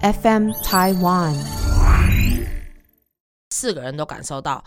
[0.00, 1.34] FM Taiwan。
[3.50, 4.62] 四个人都感受到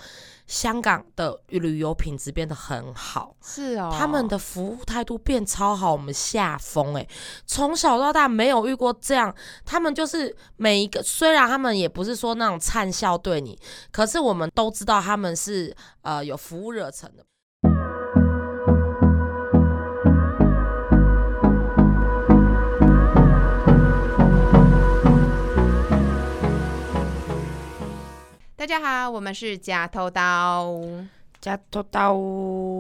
[0.46, 7.08] 香港的旅游品质变得很好，是哦他们的服务态度变超好，我们下风哎！
[7.46, 9.34] 从小到大没有遇过这样，
[9.64, 13.58] 他们就是每一个，虽然他们也不是说那种灿笑对你，
[13.90, 17.24] 可是我们都知道他们是呃有服务热忱的。
[28.62, 30.80] 大家好，我们是假偷刀。
[31.42, 32.16] 假头刀，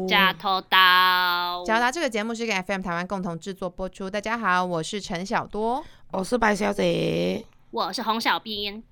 [0.08, 4.08] 假头刀，假偷刀这个节目是跟 FM 台湾共同制作播出。
[4.08, 5.84] 大家好，我是陈小多。
[6.12, 7.44] 我是白小姐。
[7.72, 8.84] 我是洪小兵。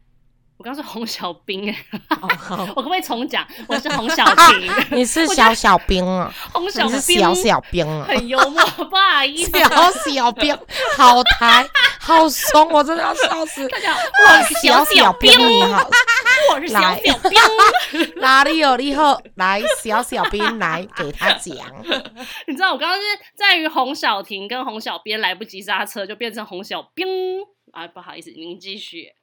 [0.59, 1.85] 我刚说洪小兵哎、
[2.21, 3.47] 哦好 我可不可以重讲？
[3.65, 6.29] 我是洪小婷，你是小小兵啊？
[6.51, 8.05] 洪小兵小小兵啊？
[8.05, 10.53] 很幽默，不好意思，小小兵，
[10.97, 11.65] 好台，
[12.01, 13.65] 好怂，我真的要笑死。
[13.69, 15.89] 大家好，我是小小小兵，你好，
[16.51, 18.11] 我是小小兵。
[18.19, 19.17] 哪里有你好？
[19.35, 21.55] 来，小小兵来给他讲。
[22.47, 27.07] 你知道我刚刚是在于洪小婷跟洪小编来不及刹车，就变成洪小兵。
[27.71, 29.13] 啊，不好意思，您继续。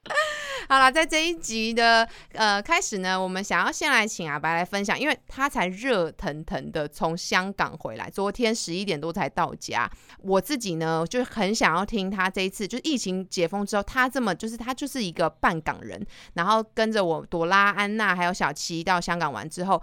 [0.69, 9.89] 好了，在这一集的呃开始呢，我们想要先来请阿白来分享，因为他才热腾腾的从香港回来，昨天十一点多才到家。
[10.19, 16.05] 我自己呢，就很想要听他这一次，就是疫情解封之后，他这么就是他就是一个半港人，
[16.35, 19.81] 然后跟着我朵拉、安娜还有小七到香港玩之后。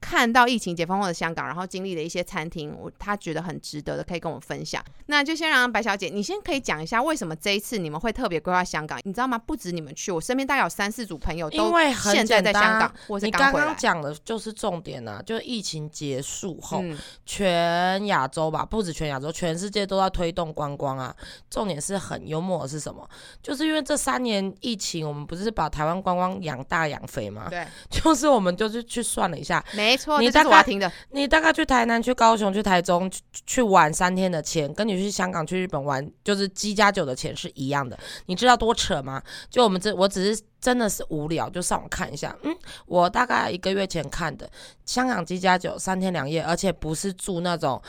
[0.00, 4.82] 看到疫情解封后的香港，然后经历的一些餐厅，我他觉得很值得的，可以跟我分享。
[5.06, 8.98] 那就先让白小姐，你先可以讲一下为什么这一次你们会特别规划香港？
[9.04, 9.36] 你知道吗？
[9.38, 13.76] 不止你们去，我身边大概有三四组朋友都因为很现在在香港，或是你刚刚。
[13.76, 21.14] 讲的就是重点啊，就是疫情结束后，嗯，全亚洲吧，不止全亚洲，全世界都在推动观光啊。
[21.48, 23.08] 重点是很幽默的是什么？
[23.42, 27.46] 就是因为这三年疫情，我们不是把台湾观光养大养肥吗？
[27.48, 30.64] 对， 就是我们就是去算了一下，没错，你大概。
[31.10, 37.98] 你大概去台南、去高雄、去台中去去玩三天的钱，跟你去香港、去日本玩，就是鸡加酒的钱是一样的。
[38.26, 39.22] 你知道多扯吗？
[39.50, 42.36] 就我们这，我只是真的是无聊，就上网看一下。
[42.42, 42.56] 嗯，
[42.86, 44.48] 我大概一个月前看的
[44.86, 47.80] 香港鸡加酒三天两夜，而且不是住那种，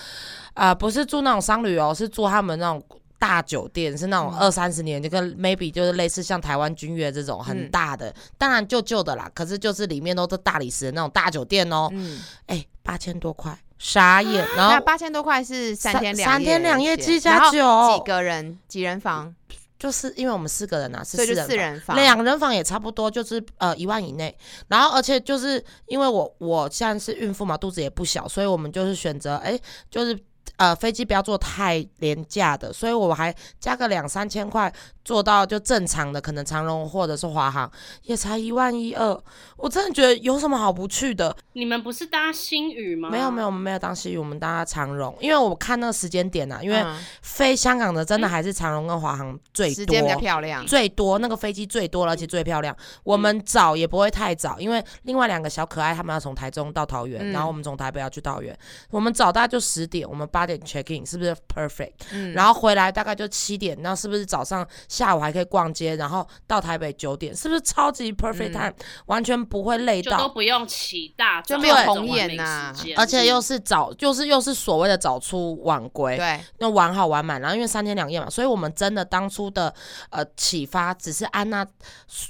[0.53, 2.83] 呃，不是住那种商旅哦，是住他们那种。
[3.21, 11.87] 大酒店是那种嗯二三十年，就跟 maybe 就是类似像台湾君悦这种很嗯大的，当然旧旧的啦，可是就是里面都是大理石的那种大酒店哦。
[11.91, 14.43] 嗯，哎，八千多块，傻眼。
[14.57, 19.31] 然后八千多块是三天两夜，三天两夜七加然后九几个人几人房，
[19.77, 21.95] 就是因为我们四个人啊，是四人四人房。
[21.95, 24.35] 房，两人房也差不多，就是呃一万以内。
[24.67, 29.59] 然后而且就是因为我我现在是孕妇嘛，肚子也不小，所以我们就是选择哎，
[29.91, 30.19] 就是。
[30.61, 34.71] 呃，飞机不要坐太廉价的，所以我还加个两三千块，
[35.03, 37.69] 坐到就正常的，可能长荣或者是华航，
[38.03, 39.19] 也才一万一二。
[39.57, 41.35] 我真的觉得有什么好不去的？
[41.53, 43.09] 你们不是搭新宇吗？
[43.09, 52.75] 没有没有，我们没有搭新宇，我们搭长荣，因为我看那个时间点啊，因为嗯飞香港的真的还是长荣跟华航最多，时间比较漂亮，最多那个飞机最多了，而且最漂亮。
[53.03, 58.55] 我们早也不会太早，因为另外两个小可爱他们要从台中到桃园，嗯然后我们从台北要去桃园。
[58.91, 65.95] 我们早大概就十点，我们八点 check in，是不是 perfect？、嗯然后回来大概就七点，那是不是早上下午还可以逛街？
[65.95, 68.73] 然后到台北九点，是不是超级 perfect 嗯 time？、
[69.07, 70.17] 完全不会累到。
[70.17, 79.73] 就都不用起大早，就没有这种红完美眼呐时间而且又是早，就是又是所谓的早出晚归，对，那玩好玩满，然后因为三天两夜嘛，所以我们真的当初的
[80.09, 81.65] 呃启发只是安娜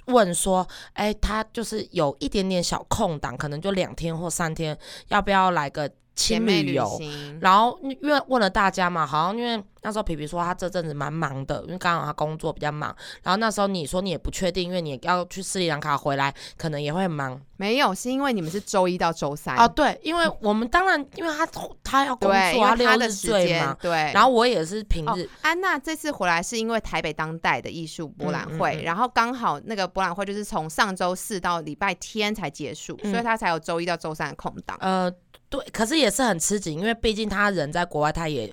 [0.05, 4.77] 问说，哎，她就是有一点点小空档，可能就两天或三天，
[5.09, 6.85] 要不要来个姐妹旅游？
[6.97, 12.95] 行，然后因为问了大家嘛，好像因为那时候皮皮说他这阵子蛮忙的，因为刚好他工作比较忙。
[13.23, 17.41] 然后那时候你说你也不确定，因为你要去斯里兰卡回来，可能也会很忙。
[17.57, 21.47] 没有，是因为你们是周一到周三哦，对，因为我们当然因为他
[21.83, 23.77] 他要工作，他的六日时间最忙。
[23.81, 34.75] 对，然后我也是平哦日，安娜这次回来是因为台北当代的艺术博览会，嗯嗯嗯然后刚好那个博览会就是从上周四到礼拜天才结束，嗯所以他才有周一到周三的空档。
[34.81, 35.11] 呃，
[35.51, 38.51] 对，可是也是很吃紧，因为毕竟他人在国外，他也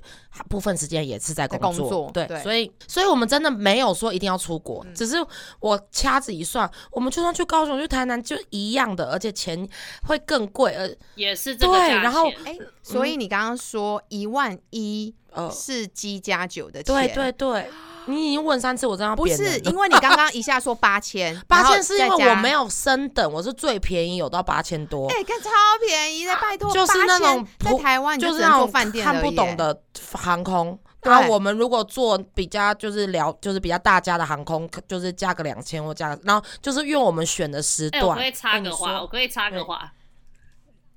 [0.49, 4.93] 部分时间也是在工作，工作对，对所以所以我们真的没有说一定要出国，嗯。
[4.93, 5.15] 只是
[5.61, 9.65] 我掐指一算，我们就算去高雄、去台南就一样的，而且钱
[10.03, 17.69] 会更贵，呃也是这个对然后钱哎、所以你刚刚说一万一呃，是鸡加酒的钱，对对对，
[18.05, 22.59] 你已经问三次，我真的要不是人了因为你刚刚一下说八千， 八千是因为我没有。
[22.59, 25.07] 有升等，我是最便宜，有到八千多。
[25.07, 25.49] 哎、看超
[25.79, 29.81] 便宜的，拜托，就是那种8000在普台湾你就就是那种看饭店而已不懂的
[30.11, 39.89] 航空，然后我们如果坐比较就是聊就是比较大家的航空，可就是加个两千或加个，然后就是因为我们选的时哎、我段，可以插个话，我可以插个对话。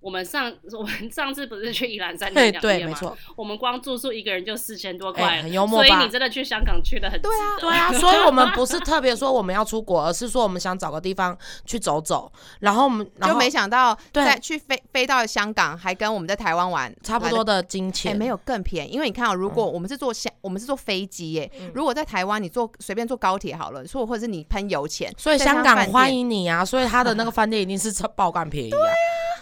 [0.02, 2.90] 我们上 我们上次不是去宜兰三对天两对，夜吗？
[2.90, 26.22] 没错，我们光住宿一个人就四千多哎块了，很幽默吧所以你真的去香港去的很值对啊得对啊，所以我们不是 特别说我们要出国，而是说我们想找个地方去走走，然后我们然就后没想到对再去飞飞到香港，还跟我们在台湾玩差不多的金哎、钱，没有更便宜，因为你看哦，如果我们是坐香，我们是坐飞机耶，嗯如果在台湾你坐随便坐高铁好了，说或者是你喷油钱，所以香港欢迎。
[26.22, 26.64] 你啊！
[26.64, 28.94] 所以他的那个饭店一定是超 爆干便宜啊，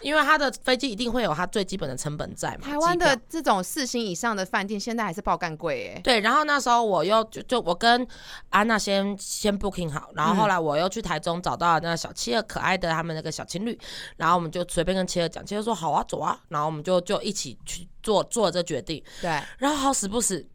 [0.03, 2.61] 因为他的飞机一定会有他最基本的成本在嘛。
[2.63, 6.01] 台湾的这种四星以上的饭店，现在还是爆干贵哎。
[6.01, 8.07] 对，然后那时候我又就就我跟
[8.51, 13.79] 安娜先先 booking 好，然后后来我又去台中找到了那个小企鹅可爱的他们那个小情侣，
[14.17, 20.47] 然后我们就随便跟七儿讲，七儿说好啊走啊，然后我们就就一起去做做了这决定，对，然后好死不死。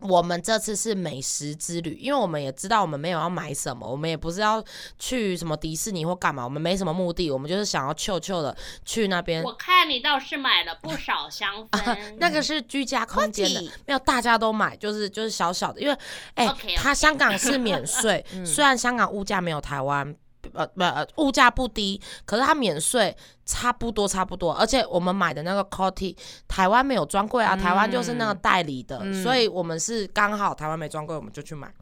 [0.00, 4.62] 我们这次是美食之旅，因为我们也知道我们没有要买什么，我们也不是要
[4.98, 8.54] 去什么迪士尼或干嘛，我们没什么目的，我们就是想要臭臭的
[8.84, 9.42] 去那边。
[9.42, 15.96] 我看你倒是买了不少香 氛，那个是居家空间的没有大家都买，就是就是小小的，因为
[16.34, 16.46] 哎、
[16.76, 20.14] 它香港是免 税，虽然香港物价没有台湾。
[20.52, 23.14] 呃不呃物价不低，可是它免税
[23.46, 26.14] 差不多差不多，而且我们买的那个 Coty
[26.48, 29.22] 台湾没有专柜啊，台湾就是那个代理的，嗯。
[29.22, 31.72] 所以我们是刚好台湾没专柜，我们就去买。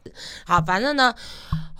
[0.45, 1.13] 好，反正呢，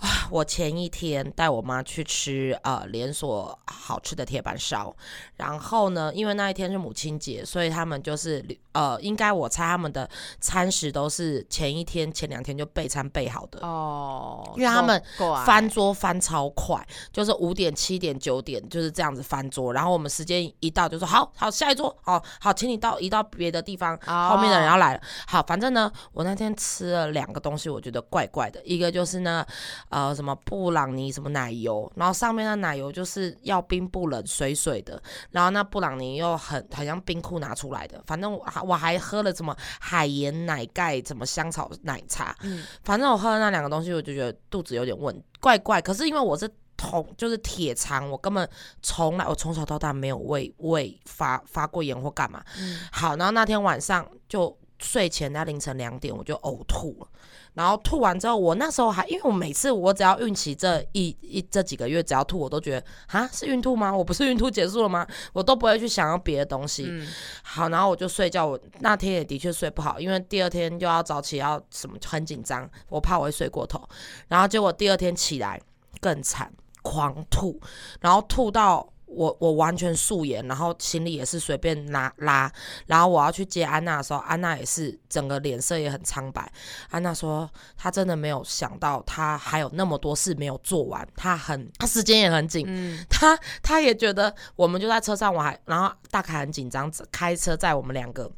[0.00, 4.94] 啊我前一天带我妈去吃呃连锁好吃的铁板烧，
[5.36, 10.08] 然后呢，因为那一天是母亲节，所以他们就是呃，应该我猜他们的
[10.40, 13.64] 餐食都是前一天、前两天就备餐备好的。
[13.64, 15.00] 哦，因为他们
[15.44, 24.30] 翻桌翻超快，就是五点、七点、九点就是这样子翻桌，然后我们时间一到就说好好下一桌，哦好，请你到移到别的地方，哦。
[24.30, 25.00] 后面的人要来了。
[25.26, 29.44] 好，反正呢，我那天吃了两个东西，我觉得怪怪的，一个就是呢，
[29.90, 34.98] 呃，什么布朗尼什么奶油，然后上面的奶油就是要冰不冷水水的，
[35.30, 42.64] 然后那布朗尼又很很像冰库拿出来的，反正我还我还喝了什么海盐奶盖，什么香草奶茶，嗯。
[42.82, 45.82] 反正我喝了那两个东西，我就觉得肚子有点问怪怪。
[45.82, 48.48] 可是因为我是铜，就是铁肠，我根本
[48.82, 52.44] 从来我从小到大没有胃胃发发过炎或干嘛。
[52.58, 57.08] 嗯好，然后那天晚上就睡前在凌晨两点我就呕吐了。
[57.54, 63.90] 然后吐完之后，我那时候还因为我每次我只要孕期这一一这几个月只要吐，我都觉得啊是孕吐吗？
[63.96, 65.06] 我不是孕吐结束了吗？
[65.32, 66.84] 我都不会去想要别的东西。
[66.86, 67.08] 嗯
[67.42, 68.46] 好，然后我就睡觉。
[68.46, 73.82] 我那天也的确睡不好，因为第二天就要早起，要什么很紧张，我怕我会睡过头。
[74.28, 75.58] 然后结果第二天起来
[75.98, 76.52] 更惨，
[76.86, 77.60] 狂吐，
[78.00, 78.86] 然后吐到。
[79.08, 82.52] 我我完全素颜，然后行李也是随便拿拉，
[82.86, 86.52] 然后我要去接安娜的时候，安娜也是整个脸色也很苍白。
[86.90, 98.28] 安娜说她真的没有想到，她还有那么多事没有做完，她很她时间也很紧，嗯，她她也觉得我们就在车上，我还然后大凯很紧张，开车载我们两个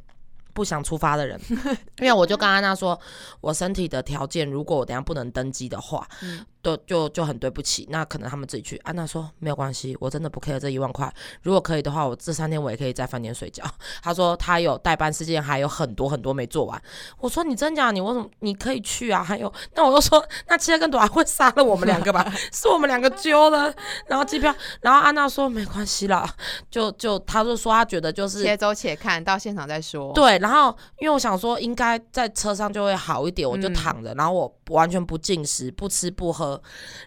[0.53, 1.41] 不想出发的人，
[1.99, 2.97] 因为我就跟安娜说，
[3.41, 8.77] 我身体的条件，如果我等下不能登机的话，嗯都就就很对不起，那可能他们自己去。
[8.83, 11.11] 安娜说没有关系，我真的不 care 这一万块，
[11.41, 13.63] 如果可以的话，我这三天我也可以在饭店睡觉。
[14.01, 16.81] 他说他有代班事件，还有很多很多没做完。
[17.19, 17.91] 我说你真假？
[17.91, 19.23] 你为什么你可以去啊？
[19.23, 22.31] 还有，那我就说那七跟朵拉会杀了我们两个吧？
[22.51, 23.73] 是我们两个揪的，
[24.07, 26.27] 然后机票，然后安娜说没关系啦，
[26.69, 30.13] 就就他就说他觉得就是且走且看，到现场再说。
[30.13, 36.48] 对，然后因为我想说应该在车上就会好一点，我就嗯躺着，然后我完全不进食，不吃不喝，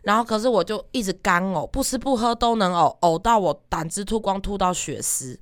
[0.03, 5.39] 然后可是我就一直干呕，不吃不喝都能呕，呕到我胆汁吐光，吐到血丝，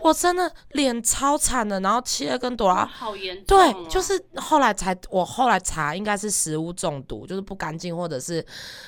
[0.00, 1.78] 我真的脸超惨的。
[1.80, 2.86] 然后七儿跟朵哇，拉。
[2.86, 8.44] 好严重、对哦，，就是后来才我后来查，应该是食物中毒，就是不干净，或者是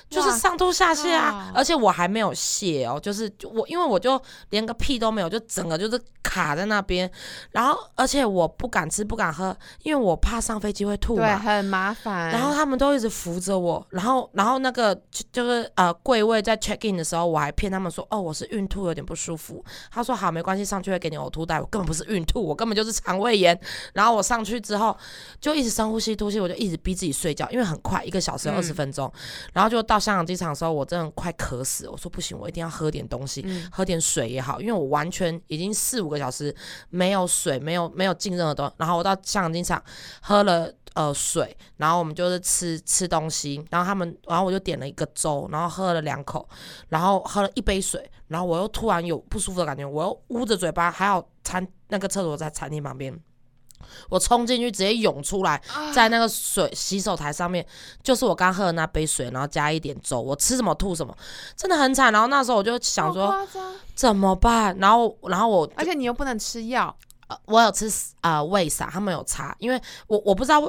[0.08, 1.52] 就是上吐下泻啊。
[1.54, 7.10] 而且我还没有泻哦，就是我因为我就连个屁都没有，就整个就是卡在那边。
[7.52, 11.38] 然后而且我不敢吃不敢喝，因为我怕上飞机会吐对，嘛。
[11.38, 12.30] 很麻烦。
[12.30, 19.64] 然后他们都一直扶着我，然后然后那个就就是呃柜位在 check in 的时候，我还骗他们说哦我是孕吐有点不舒服。
[19.90, 23.58] 他说好没关系，上去会给你呕吐袋，我根本不是孕吐，我根本就是肠胃炎。
[23.94, 24.96] 然后我上去之后
[25.40, 29.10] 就一直深呼吸吐气，我就一直逼自己睡觉，因为很快一个小时嗯二十分钟。
[29.52, 33.42] 然后就到香港机场的时候，我真的快渴死了，我说不行，我一定要喝点东西。
[33.46, 36.54] 嗯喝点水也好，因为我完全已经四五个小时
[36.88, 38.72] 没有水，没有没有进任何东西。
[38.78, 39.82] 然后我到香港机场
[40.20, 46.48] 喝了呃水，然后我们就是吃吃东西，然后他们，然后我就点了一个粥，然后喝了两口，
[46.88, 53.18] 然后喝了一杯水，然后我又突然有不舒服的感觉，我又捂着嘴巴，还好餐那个厕所在餐厅旁边。
[54.10, 57.66] 我冲进去直接涌出来，啊在那个水洗手台上面，
[58.02, 61.16] 就是我刚喝的那杯水，然后加一点粥，我吃什么吐什么，
[61.56, 62.12] 真的很惨。
[62.12, 63.34] 然后那时候我就想说
[63.94, 66.94] 怎么办，然后然后我而且你又不能吃药，
[67.30, 67.88] 呃我有吃
[68.20, 70.60] 啊胃散，他们有查，因为我我不知道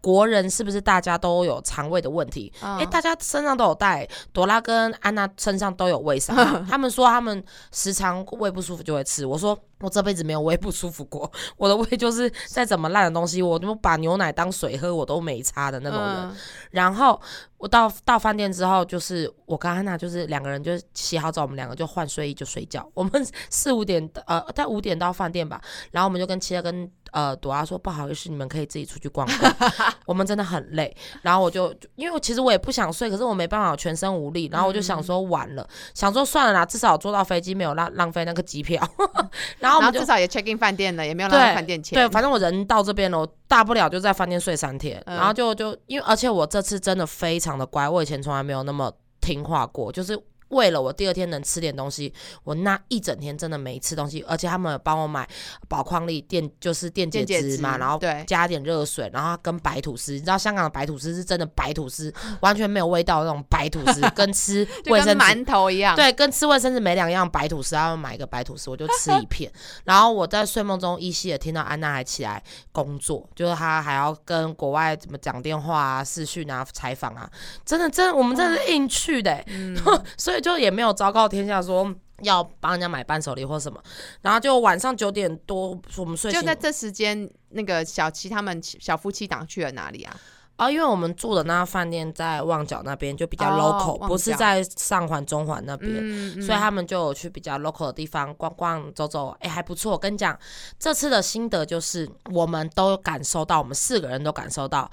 [0.00, 6.34] 国人是不是大家都有肠胃的问题，嗯诶，大家身上都有带，朵拉跟安娜身上都有胃散，
[6.70, 9.26] 他们说他们时常胃不舒服就会吃。
[9.26, 16.14] 我说我这辈子没有胃不舒服过，我的胃就是再怎么烂的东西，我都把牛奶当水喝，我都没差的那种人。
[16.30, 16.36] 嗯
[16.70, 17.20] 然后
[17.58, 22.84] 我到到饭店之后，就是我跟安娜就是两个人就洗好澡，我们两个就换睡衣就睡觉。
[22.94, 25.60] 我们四五点呃，在五点到饭店吧，
[25.92, 29.54] 然后我们就跟七乐跟呃朵拉说不好意思，你们可以自己出去逛逛，
[30.04, 30.94] 我们真的很累。
[31.22, 34.48] 然后我就就因为我其实我也不想睡，可是我没办法，我全身无力。
[34.50, 38.82] 然后我就想说完了，想说算了啦，至少坐到飞机没有浪浪费那个机票。
[39.60, 41.94] 然后我们然后至少也 check in 饭店了，也没有浪费饭店钱。
[41.94, 50.18] 对，反正我人到这边了，我大不了就在饭店睡三天，嗯然后就就因为而且我这次真的非常的乖，我以前从来没有那么听话过，就是。
[50.54, 52.12] 为了我第二天能吃点东西，
[52.44, 55.28] 我那一整天真的没吃东西，而且他们有帮我买
[55.68, 65.96] 宝矿力电，就是电解质嘛，然后对加点热水，然后跟白吐司，你知道香港的白吐司是真的白吐司，完全没有味道的那种白吐司，跟吃 卫生纸馒头一样。
[65.96, 67.28] 对，跟吃卫生纸没两样。
[67.34, 69.50] 白吐司，他们买一个白吐司，我就吃一片。
[69.84, 77.28] 然后我在睡梦中依稀的听到安娜还起来工作，就是她还要跟国外怎么讲电话啊、视讯啊、采访啊，
[77.64, 79.76] 真的，真的，我们真的是硬去的欸、嗯，
[80.16, 83.82] 所以就也没有昭告天下说要帮人家买伴手礼或什么。
[84.20, 90.14] 然后就晚上九点多，我们睡醒就在这时间，那个小七他们小夫妻档去了哪里啊？
[90.56, 95.92] 啊，因为我们住的那饭店在旺角那边，就比较哦 local，、旺不是在上环、中环那边。
[95.98, 99.90] 嗯，所以他们就有去比较 local 的地方逛逛、走走，哎、还不错。
[99.90, 100.38] 我跟你讲，
[100.78, 104.88] 这次的心得就是，我们都感受到，我们四个人都感受到，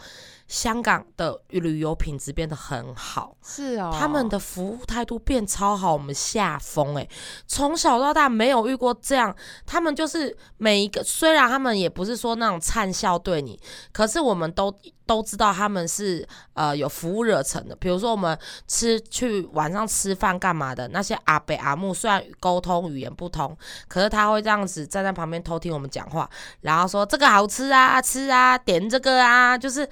[0.52, 7.08] 香港的旅游品质变得很好，是哦，他们的服务态度变超好，我们下风哎！
[7.48, 9.34] 从小到大没有遇过这样，
[9.66, 13.58] 他们就是每一个，虽然他们也不是说那种灿笑对你，
[13.94, 14.70] 可是我们都
[15.12, 17.76] 都知道他们是呃有服务热忱的。
[17.76, 18.38] 比如说我们
[18.68, 23.56] 吃去晚上吃饭干嘛的，那些阿北阿木虽然沟通语言不通，
[23.90, 26.30] 可是他会这样子站在旁边偷听我们讲话，
[26.62, 29.88] 然后说这个好吃啊，吃啊，点这个啊，就是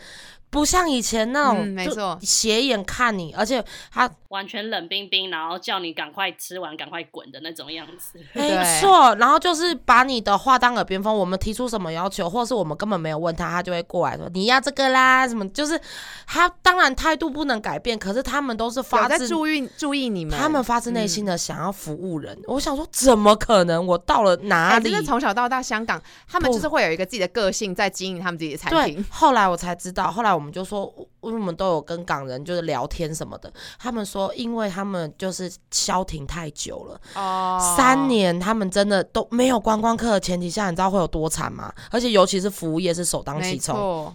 [0.49, 8.19] 不像以前那种、嗯没错斜眼看你，而且他完全冷冰冰，然后叫你赶快吃完、赶快滚的那种样子。
[8.33, 11.15] 没错，然后就是把你的话当耳边风。
[11.15, 15.79] 我们提出什么要求，或是我们根本没有问他，他就会过来说你要这个啦，什么就是
[16.25, 22.39] 他当然态度不能改变，可是他们都是发自在注意注意你们，他们发自内心嗯的想要服务人。
[22.45, 23.86] 我想说，怎么可能？
[23.86, 24.83] 我到了哪哎，里？
[24.83, 29.03] 真的从小到大，香港他们就是会有一个自己的个性，在经营他们自己的餐对厅。
[29.09, 36.99] 后来我才知道，后来我们就说，因为我们都有跟港人就是聊天什么的，他们说，因为他们就是消停太久了。
[37.15, 41.73] 哦三年，他们真的都没有观光客的前提下，你知道会有多惨吗？
[41.91, 44.13] 而且尤其是服务业是首当其冲，错，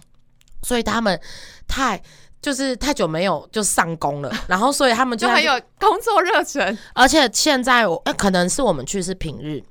[0.63, 1.19] 所以他们
[1.67, 2.01] 太
[2.41, 6.77] 就是太久没有就上工了， 然后所以他们就就很有工作热忱。
[6.93, 9.63] 而且现在我、呃可能是我们去是平日，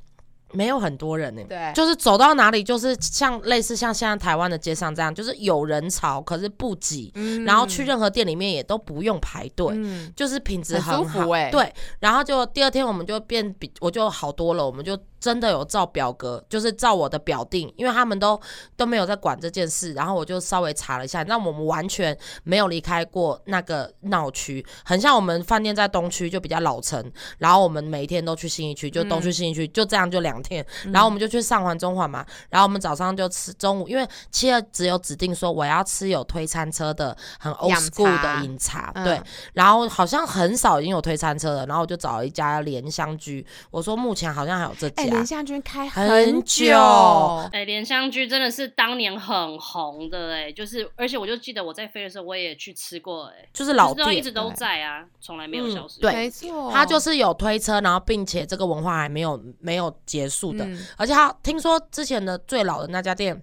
[0.55, 7.45] 没有很多人呢、对，就是走到哪里，就是像类似像现在台湾的街上这样，就是有人潮，可是不挤，嗯。
[7.45, 10.13] 然后去任何店里面也都不用排队，嗯。
[10.17, 11.21] 就是品质很舒好。
[11.25, 11.51] 服欸。
[11.51, 18.39] 对，然后就第二天我们就变比我就好多了，我们就真的有照表格，就是照我的表定，因为他们都
[18.77, 30.63] 都没有在管这件事，然后我就稍微查了一下，那我们完全没有离开过那个闹区，很像我们饭店在东区就比较老城，然后我们每一天都去新一区，就东区嗯信义区，就这样就两天，
[30.93, 39.05] 然后我们就去上环中环嘛，然后我们早上就吃中午，因为七二只有指定说我要吃有推餐车的很 old school 的饮茶，嗯。
[39.07, 39.19] 对，
[39.55, 47.49] 然后好像很少已经有推餐车了，然后我就找了一家莲香居，我说目前好像还有这哎，家，连香居开很久，久。
[47.53, 56.01] 哎，莲香居真的是当年很红的哎，就是而且我就记得我在飞的时候我也去吃过哎，就是老店就是一直都在啊，从来没有嗯消失。
[56.01, 56.13] 对。
[56.13, 60.87] 没错，他就是有推车，然后并且这个文化还没有没有结束的，嗯。
[60.97, 63.41] 而且他听说之前的最老的那家店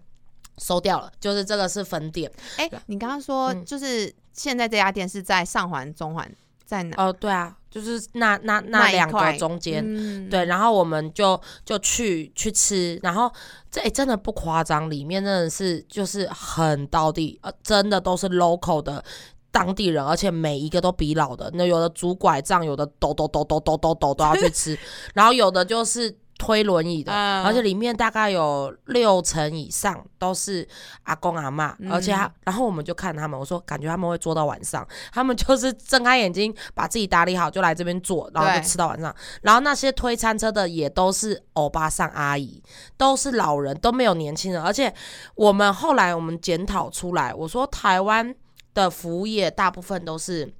[0.57, 2.31] 收掉了，就是这个是分店。
[2.57, 3.65] 哎，你刚刚说嗯。
[3.65, 6.29] 就是现在这家店是在上环、中环，
[6.71, 6.95] 在哪？
[7.03, 9.83] 哦，对啊，就是那那那那一两个块中间。
[9.85, 13.29] 嗯对，然后我们就就去去吃，然后
[13.69, 19.03] 这、诶真的不夸张，里面真的是就是很到地，呃，真的都是 local 的
[19.51, 24.79] 当地人，而且每一个都比老的，那有的拄拐杖，有的抖抖抖抖抖抖抖都要去吃，
[25.13, 30.67] 然后有的就是推轮椅的，嗯而且里面大概有六成以上都是
[31.03, 39.15] 阿公阿妈，嗯而且他，然后我们就看他们，我说感觉他们会坐到晚上，他们就是睁开眼睛把自己打理好就来这边坐，然后就吃到晚上。
[39.43, 42.63] 然后那些推餐车的也都是欧巴桑阿姨，
[42.97, 44.59] 都是老人，都没有年轻人。
[44.59, 44.91] 而且
[45.35, 48.33] 我们后来我们检讨出来，我说台湾
[48.73, 50.51] 的服务业大部分都是。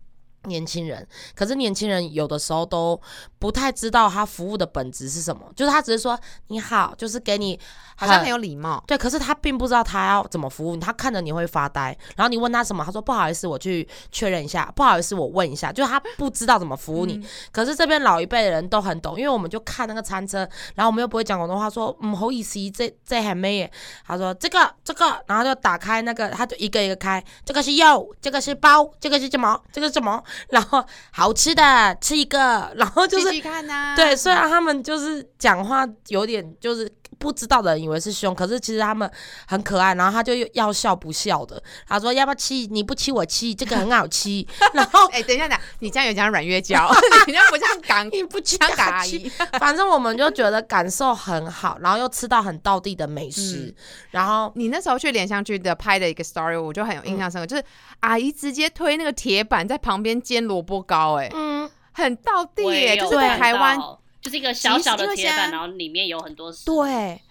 [0.46, 3.00] 年轻人，可是年轻人有的时候都
[3.38, 7.60] 不太知道他服务的本质是什么，就是他只是说你好，就是给你
[7.96, 8.84] 好像很有礼貌。
[8.88, 17.18] 对，可是他并不知道他要怎么服务你，他看着你会发呆，然后你问他什么，他说不好意思，我去确认一下，不好意思，我问一下，就是他不知道怎么服务你。
[17.18, 17.24] 嗯。
[17.52, 20.40] 可是这边老一辈的人都很懂，因为我们就看那个餐车，
[20.76, 23.72] 然后我们又不会讲广东话，说嗯好意思，这这还没耶，
[24.06, 39.10] 他说这个这个，然后就打开那个，他就一个一个开，这个是肉，这个是包，这个是什么，这个是什么，然后好吃的吃一个，然后就是看呐、对，虽然他们就是讲话有点就是不知道的人以为是凶，可是其实他们
[39.48, 39.94] 很可爱。
[39.94, 42.54] 然后他就要笑不笑的，他说要不要吃？
[42.72, 44.46] 你不吃我吃，这个很好吃。
[44.74, 46.90] 然后哎、等一下，等，你这样有讲软月娇，
[47.28, 49.30] 你这样不像港你不吃香港阿姨。
[49.60, 53.76] 反正我们就觉得感受很好，然后又吃到很道地的美食，嗯
[54.12, 57.64] 然后你那时候去莲香居的拍的一个 story，我就很有印象深刻，就是
[58.00, 63.78] 阿姨直接推那个铁板在旁边煎萝卜糕、哎、嗯，很到地耶、就是在台湾，
[64.22, 67.22] 就是一个小小的铁板，然后里面有很多对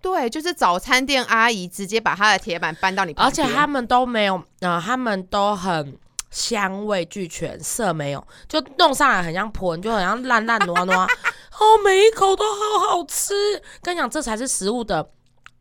[0.00, 5.98] 对，就是早餐店阿姨直接把她的铁板搬到你旁而，且他们都没有，呃，他们都很。
[6.32, 13.60] 香味俱全，色没有，就弄上来很像盆，就很像烂烂糯糯， 哦，每一口都好好吃。
[13.82, 15.10] 跟你讲，这才是食物的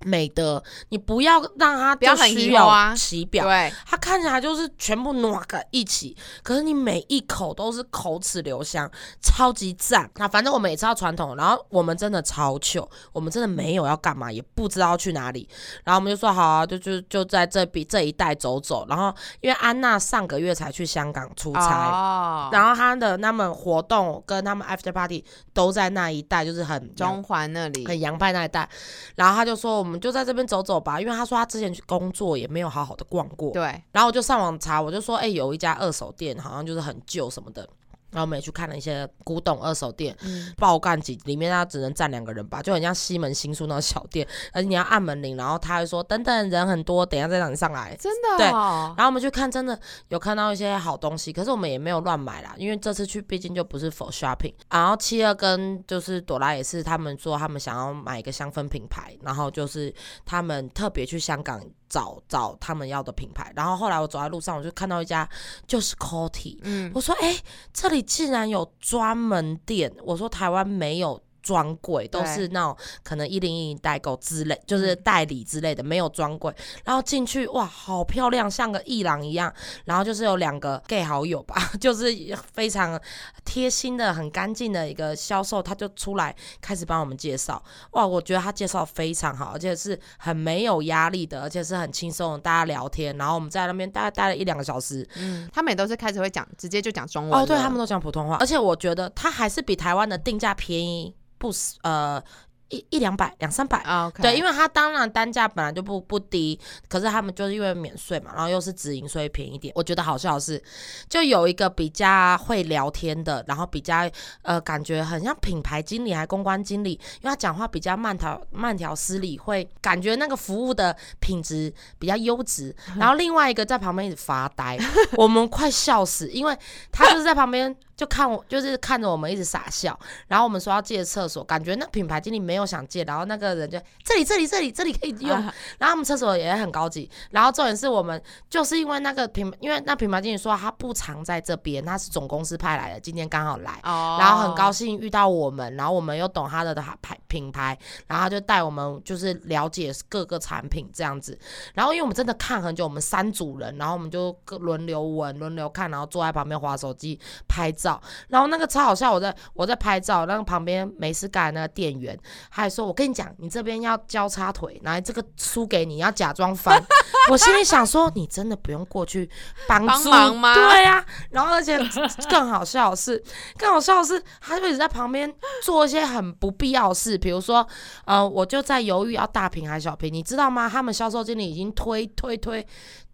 [0.06, 8.89] 美的，你不要让它不要很就虚啊其表，对，它看起来就是全部挪个一起，可是你每一口都是口齿留香，
[9.22, 10.10] 超级赞。
[10.15, 15.48] 那反正我们也知道传统，然后我们真的超糗，我们真的没有要干嘛，也不知道去哪里，
[15.84, 18.86] 然后我们就说好啊，就就就在这边这一带走走。
[18.88, 21.89] 然后因为安娜上个月才去香港出差。
[21.89, 28.69] 哦，然后她的他们活动跟他们 after party 都在那一带，就是很中环那里，很洋派那一带，
[29.15, 33.62] 然后他就说我们就在这边走走吧，因为他说他之前去工作也没有好好的逛过，对，
[33.93, 37.65] 然后我就上网查，我就说，哎、有一家二手店，好像就是很旧什么的。
[38.12, 47.95] 然后我们也去看了一些古董二手店，嗯，爆干几里面它只能站两个人吧，就很像西门新宿那种小店，而且你要按门铃，然后他会说等等人很多，等一下再让你上来。
[48.00, 54.54] 真的、对哦，然后我们去看，真的有看到一些好东西，可是我们也没有乱买啦，因为这次去毕竟就不是 for shopping。
[54.69, 59.93] 然后七二跟就是朵拉也是，他们说他们想要买一个香氛品牌，然后就是
[60.26, 63.52] 他们特别去香港找找他们要的品牌。
[63.56, 65.28] 然后后来我走在路上，我就看到一家
[65.67, 67.36] 就是 Coty，嗯，我说哎、
[67.73, 71.21] 这里竟然有专门店，我说台湾没有。
[71.50, 76.54] 专柜都是那种可能一零一代购之类，就是代理之类的，没有专柜。
[76.86, 79.52] 然后进去哇，好漂亮，像个艺廊一样。
[79.86, 82.06] 然后就是有两个 gay 好友吧， 就是
[82.54, 83.02] 非常
[83.44, 87.60] 贴心的、很干净的一个销售，他就出来开始帮我们介绍。
[87.94, 93.18] 哇，我觉得他介绍非常好，而且是很没有压力的，而且是很轻松的，大家聊天。
[93.18, 95.04] 然后我们在那边大概待了一两个小时。
[95.16, 102.21] 嗯，他们也都是开始会讲，直接就讲中文哦，对他们都讲普通话，而且我觉得他还是比台湾的定价便宜不是呃
[102.69, 103.77] 一一两百两三百。
[103.79, 109.71] 啊，OK，对，因为为它当然单价本来就不不低，可是他们就是因为免税嘛，然后又是直营，所以便宜一点。
[109.75, 110.62] 我觉得好笑的是，
[111.08, 114.10] 就有一个比较会聊天的，然后比较
[114.41, 122.75] 呃感觉很像品牌经理还公关经理，因为他讲话比较慢条慢条斯理，会感觉那个服务的品质比较优质。
[122.97, 124.77] 然后另外一个在旁边一直发呆，
[125.13, 126.58] 我们快笑死，因为
[126.91, 127.75] 他就是在旁边。
[127.99, 151.38] 就看我，就是看着我们一直傻笑，然后我们说要借厕所，感觉那品牌经理没有想借，然后那个人就这里这里这里这里可以用，啊然后他们厕所也很高级，然后重点是我们就是因为那个品，因为那品牌经理说他不常在这边，他是总公司派来的，今天刚好来，哦，然后很高兴遇到我们，然后我们又懂他的牌品牌，然后他就带我们就是了解各个产品这样子。
[151.74, 158.02] 然后因为我们真的看很久，我们三组人，然后我们就各轮流闻、轮流看，然后坐在旁边划手机拍照。
[158.28, 162.17] 然后那个超好笑，我在我在拍照，那个旁边没事干的那个店员，
[162.52, 166.84] 他还说：“我跟你讲，你这边要交叉腿，拿这个书给你，要假装翻。
[167.30, 169.30] ”我心里想说：“你真的不用过去
[169.68, 171.78] 帮忙吗对呀、然后而且
[172.30, 173.24] 更好笑的是，
[173.58, 175.32] 更好笑的是，他就一直在旁边
[175.64, 177.68] 做一些很不必要的事，比如说，
[178.06, 180.68] 呃，我就在犹豫要大瓶还是小瓶，你知道吗？
[180.68, 182.66] 他们销售经理已经推推推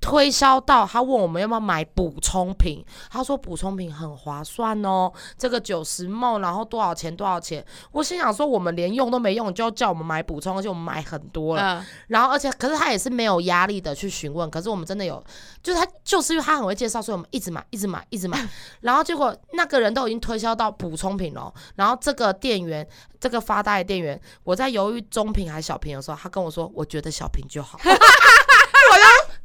[0.05, 7.65] 推销到他问我们要不要买补充品，他说补充品很划算哦，这个九十梦，然后多少钱多少钱。
[7.91, 11.79] 我心想说我们连用都没用，就要叫我们买补充，而且我们买很多了。
[11.79, 15.23] 嗯，然后而且可是他也是没有压力的去询问，可是我们真的有，
[15.63, 18.47] 就是他就是因为他很会介绍，所以我们一直买一直买一直买。
[18.81, 22.87] 然后结果那个人都已经推销到补充品了，然后这个店员
[23.19, 27.79] 这个发呆的店员，我在犹豫中瓶还是小瓶的时候，他跟我说我觉得小瓶就好。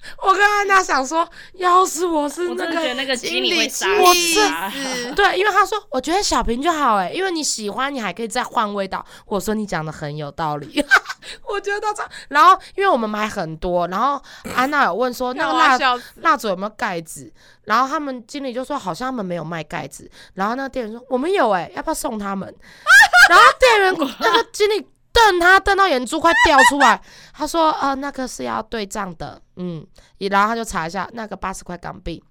[0.23, 2.95] 我跟安娜想说，要是我是那我真的觉得个。
[2.95, 3.85] 那个经理我死
[4.41, 4.71] 他。
[4.71, 5.15] 死。
[5.15, 9.05] 对，因为他说我觉得小瓶就好哎，因为你喜欢，你还可以再换味道。
[9.27, 10.85] 我说你讲的很有道理，
[11.49, 12.11] 我觉得这样。
[12.29, 14.21] 然后因为我们买很多，然后
[14.55, 17.33] 安娜有问说 那个蜡蜡烛有没有盖子，
[17.65, 22.55] 然后他们经理就说好像他们没有卖盖子，然后那个店员说我们有哎、要不要送他们？
[23.29, 27.01] 然后店员那个经理瞪他瞪到眼珠快掉出来，
[27.35, 29.87] 他说呃那个是要对账的，嗯，
[30.19, 32.23] 然后他就查一下那个八十块港币。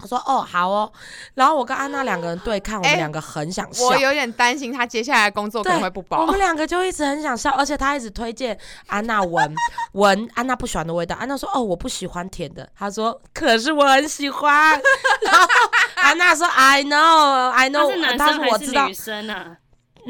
[0.00, 0.92] 他说：“哦，好哦。”
[1.34, 3.84] 然后我跟安娜两个人对看，我们哎两个很想笑。
[3.84, 6.26] 我有点担心他接下来工作可能会不保我。
[6.26, 9.52] 们两个就一直很想笑，而且他一直推荐安娜闻
[9.94, 11.16] 闻安娜不喜欢的味道。
[11.16, 14.80] 安娜说：“哦，我不喜欢甜的。”他说：“可是我很喜欢。
[15.26, 15.48] ”然后
[15.96, 19.56] 安娜说：“I know, I know。”是男他生还说我知道是女生啊？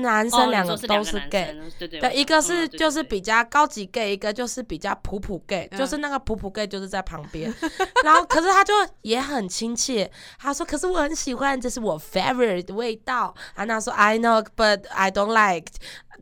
[0.02, 1.46] 男哦生两个都是 gay。
[1.46, 7.52] 生，对对对，一个是就是比较高级 gay，一个就是比较普普 gay，、嗯就是那个普普 gay 就是在旁边，
[8.04, 13.34] 然后可是他就也很亲切，他说可是我很喜欢，这是我 favorite 的味道。
[13.54, 15.66] 安娜说 I know but I don't like，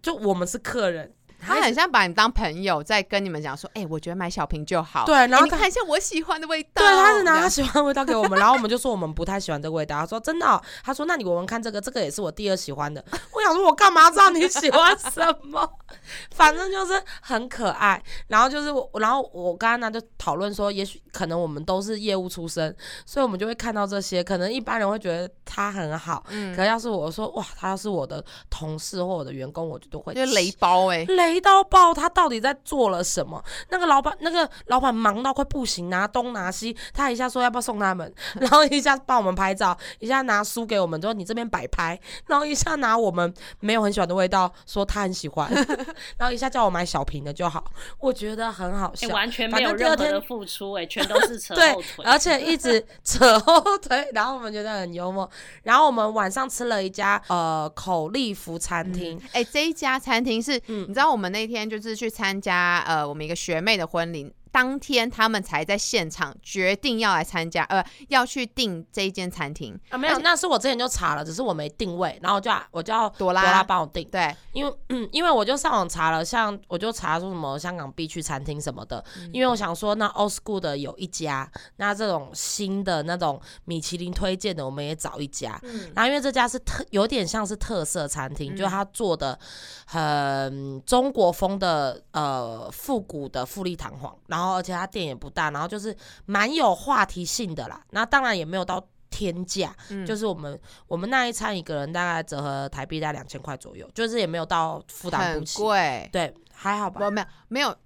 [0.03, 5.05] 就我们是客人，他很像把你当朋友，在跟你们讲说，哎、我觉得买小瓶就好。
[5.05, 6.83] 对，然后看一下我喜欢的味道。
[6.83, 9.99] 对，他是拿他喜欢的味道给我们，然后我们就说我们不太喜欢这个味道。
[9.99, 13.05] 他说真的哦、他说那你闻闻看这个，这个也是我第二喜欢的。
[13.33, 15.68] 我想说，我干嘛知道你喜欢什么？
[16.35, 18.03] 反正就是很可爱。
[18.29, 22.76] 然后就是我，然后我跟安娜就讨论说，也许可能我们都是业务出身，
[23.07, 24.22] 所以我们就会看到这些。
[24.22, 33.42] 可能一般人会觉得他很好，嗯可要是我说哇，他要是我的同事或我的员工，我就都会就是雷包哎、雷到爆，他到底在做了什么？
[33.70, 45.50] 那个老板，那个老板忙到快不行，拿东拿西，他一下说要不要送他们， 然后一下帮我们拍照，一下拿书给我们，说你这边摆拍，然后一下拿我们没有很喜欢的味道，说他很喜欢
[46.18, 47.64] 然后一下叫我买小瓶的就好，
[48.00, 49.14] 我觉得很好哎，笑。
[49.14, 55.29] 完全没反有正第二天任何的付出，哎，全都是扯对后腿，，而且一直 扯后腿，然后我们觉得很幽默。
[55.62, 69.79] 然后我们晚上吃了一家呃口利福餐厅，哎、这一家餐厅是，嗯你知道我们那天就是去参加呃我们一个学妹的婚礼，当天他们才在现场决定要来参加，呃，要去订这一间餐厅。
[69.90, 85.61] 啊，没有，那是我之前就查了，只是我没定位，然后我就我叫朵拉朵拉帮我订，对，因为嗯，因为我就上网查了，像我就查说什么香港必去餐厅什么的，因为我想说那 old school 的有一家，那这种新的那种米其林推荐的，我们也找一家。
[85.64, 88.57] 嗯，然后因为这家是特有点像是特色餐厅，嗯。
[88.57, 89.38] 就它做的
[89.85, 97.80] 很中国风的呃复古的富丽堂皇，然后而且它店也不大，然后就是蛮有话题性的啦。
[97.90, 105.62] 那当然也没有到天价，嗯就是我们我们那一餐一个人大概折合台币大概两千块左右，就是也没有到负担不很起。
[105.62, 107.11] 贵，对，还好吧不。
[107.11, 107.76] 没有没有。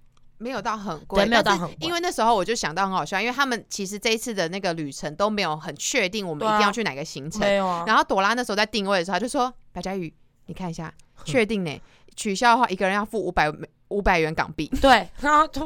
[0.41, 7.41] 没有到很贵，没有到很贵因为那时候我就想到很好笑，因为他们其实这一次的那个旅程都没有很确定我们一定要去哪个行程。
[7.41, 10.11] 没有啊，然后朵拉那时候在定位的时候，他就说：“白佳宇，
[10.47, 10.91] 你看一下，
[11.25, 11.79] 确定呢？
[12.15, 13.51] 取消的话，一个人要付五百
[13.91, 14.67] 五百元港币。
[14.81, 15.61] 对，然后他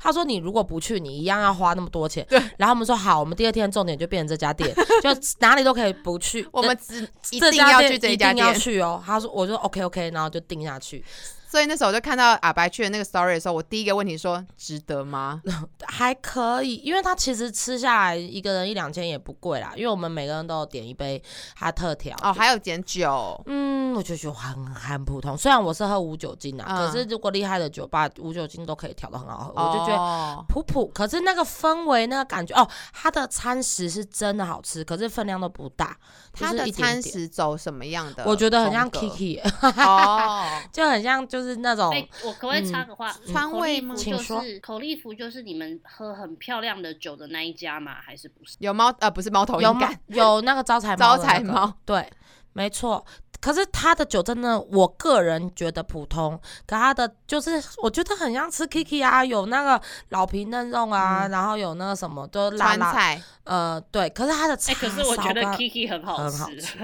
[0.00, 2.24] 他说你如果不去，你一样要花那么多钱。
[2.28, 8.60] 对，然后我们说好，我们第二天重点就变成这家店，就哪里都可以不去，我们只一定要家店一去这一家定要店。
[8.60, 9.02] 去哦。
[9.04, 11.02] 他说，我就 OK OK，然后就定下去，
[11.50, 15.42] 所以那时候我就看到阿白去的那个 story 的时候，我第一个问题说：值得吗？
[15.84, 21.20] 还可以，因为他其实吃下来一个人一两千也不贵啦，因为我们每个人都有点一杯
[21.56, 22.16] 他特调。
[22.22, 25.36] 哦，还有点酒，嗯，我就觉得很很普通。
[25.36, 35.96] 虽然我是喝无酒精啊，嗯可是如果厉害的酒吧无酒精都可以调的很好喝，我就觉得得普普，可是那个氛围、那个感觉，哦，它的餐食是真的好吃，可是分量都不大，
[36.32, 37.00] 就它的餐。
[37.02, 38.22] 食走什么样的？
[38.26, 39.40] 我觉得很像 Kiki，
[39.84, 43.10] 哦， 就很像就是那种哎、我可不可以插个话？
[43.10, 47.96] 嗯川味吗就请说是口利福，就是你们喝很漂亮的酒的那一家吗？
[48.00, 48.56] 还是不是？
[48.58, 52.10] 有猫呃不是猫头鹰感，有那个招财招猫的那个财猫，对，
[52.52, 53.04] 没错。
[53.40, 56.38] 可是他的酒真的，我个人觉得普通。
[56.66, 62.92] 可他的就是，我觉得很像吃 Kiki 啊，有那个老皮嫩肉啊，嗯然后有那个什么，都辣辣。
[62.92, 64.10] 菜呃，对。
[64.10, 66.78] 可是他的哎、叉可是我觉得 Kiki 很好很好 吃。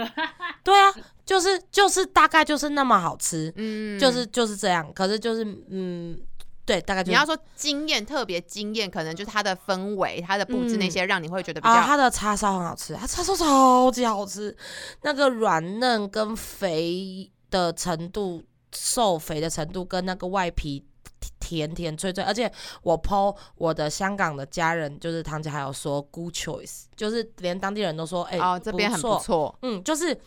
[0.64, 0.90] 对啊，
[1.26, 4.90] 就是就是大概就是那么好吃，嗯，就是就是这样。
[4.94, 6.18] 可是就是嗯，
[6.66, 11.72] 对，大概就是你要说惊艳，特别惊艳，可能就是它的氛围、它的布置那些，让你会觉得比较。
[11.72, 14.54] 啊，它的叉烧很好吃，它叉烧超级好吃，
[15.02, 20.84] 那个软嫩跟肥的程度、瘦肥的程度跟那个外皮
[21.38, 22.50] 甜甜脆脆，而且
[22.82, 30.20] 我 PO 我的香港的家人，就是堂姐还有说 good choice，就是连当地人都说，哎、哦，这边很不错，错，嗯，就是。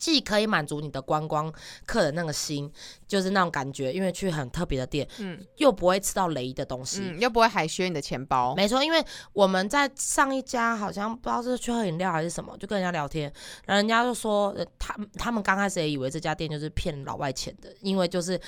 [0.00, 1.52] 既可以满足你的观光
[1.84, 2.72] 客的那个心，
[3.06, 8.54] 就是那种感觉，因为去很特别的店，嗯又不会吃到雷的东西，嗯，又不会海削你的钱包。
[8.56, 13.30] 没错，因为我们在上一家好像不知道是去喝饮料还是什么，就跟人家聊天，
[13.66, 18.40] 然后人家就说，呃他他们刚开始也以为这家店就是骗老外钱的，因为就是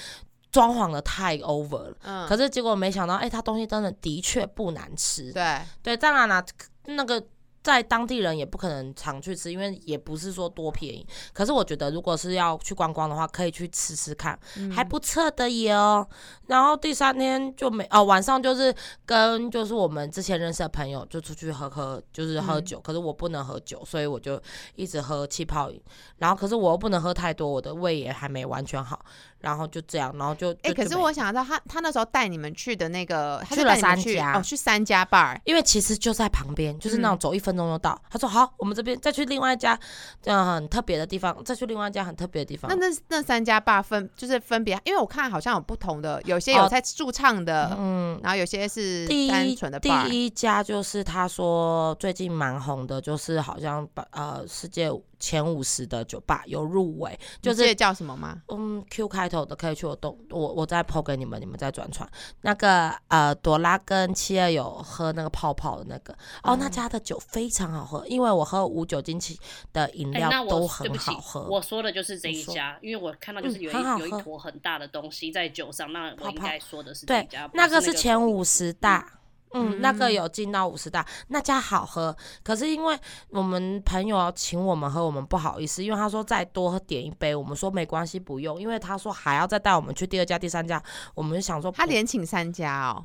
[0.51, 1.97] 装潢的太 over 了。
[2.03, 5.31] 嗯，可是结果没想到，哎、他东西真的的确不难吃。
[5.33, 6.45] 对，对，当然啦，
[6.87, 7.23] 那个
[7.63, 11.07] 在当地人也不可能常去吃，因为也不是说多便宜。
[11.33, 16.07] 可是我觉得，如果是要去观光的话，可以去吃吃看，嗯还不错的哟。
[16.47, 18.75] 然后第三天就没哦，晚上就是
[19.07, 22.81] 跟就是我们之前认识的朋友就出去喝喝，就是喝嗯酒。
[22.81, 24.41] 可是我不能喝酒，所以我就
[24.75, 25.81] 一直喝气泡饮。
[26.19, 29.05] 然后可是我又不能喝太多，我的胃也还没完全好。
[29.43, 38.01] 然后就这样，然后就哎、可是我想到他他那时候带你们去的那个，他去了三家哦，去三家 bar，因为其实就在旁边，就是那种嗯走一分钟就到。
[38.09, 39.79] 他说好，我们这边再去另外一家，
[40.25, 42.89] 嗯，很特别的地方，再去另外一家很特别的地方那。
[42.89, 49.91] 那那三家 bar 分就是分别，因为我看好像有不同的，有些有哦在驻唱的，嗯，然后有些是单纯的第。
[50.11, 54.91] 一家就是他说最近蛮红的，就是好像把呃世界
[55.23, 58.43] 前五十的酒吧有入围，就是你记得叫什么吗？
[58.49, 62.11] 嗯 Q 开头的可以去我动我我再 PO 给你们，你们再转传。
[62.41, 69.39] 那个呃朵拉跟七二有喝那个泡泡的那个哦，那哦家的酒非常好喝，因为我喝无酒精起
[69.73, 71.43] 的饮料都很好喝。
[71.49, 79.21] 我说的就是这一家，因为我看到就是嗯有一、有一坨很大的东西在酒上，那我应泡泡该说的是这对一家，不那个是是前五十大。
[79.55, 82.17] 嗯，那个嗯有进到五十大，那家好喝。
[82.43, 82.99] 可是因为
[83.31, 88.61] 我们朋友要请我们喝，我们不好意思，因为他说再多点一杯，我们说没关系，不用。
[88.61, 90.83] 因为他说还要再带我们去第二家、第三家，
[91.15, 93.05] 我们就想说他连请三家哦，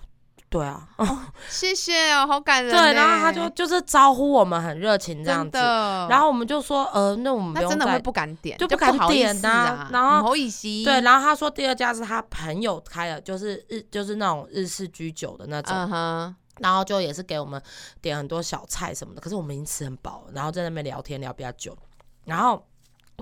[0.50, 1.06] 对啊，哦
[1.50, 2.94] 谢谢哦，好感人对，欸。
[2.94, 5.58] 然后他就就是招呼我们很热情这样子，
[6.10, 15.76] 然后我们就说呃，那我们真的会不敢点，就就不敢点呐然后不好意思，对，然后他说第二家是他朋友开的，就是日就是那种日式居酒的那种，
[16.60, 17.62] 然后就也是给我们
[18.02, 21.78] 点很多小菜什么的，可是我们已经吃很饱了，然后在那边聊天聊比较久，
[22.24, 22.64] 然后。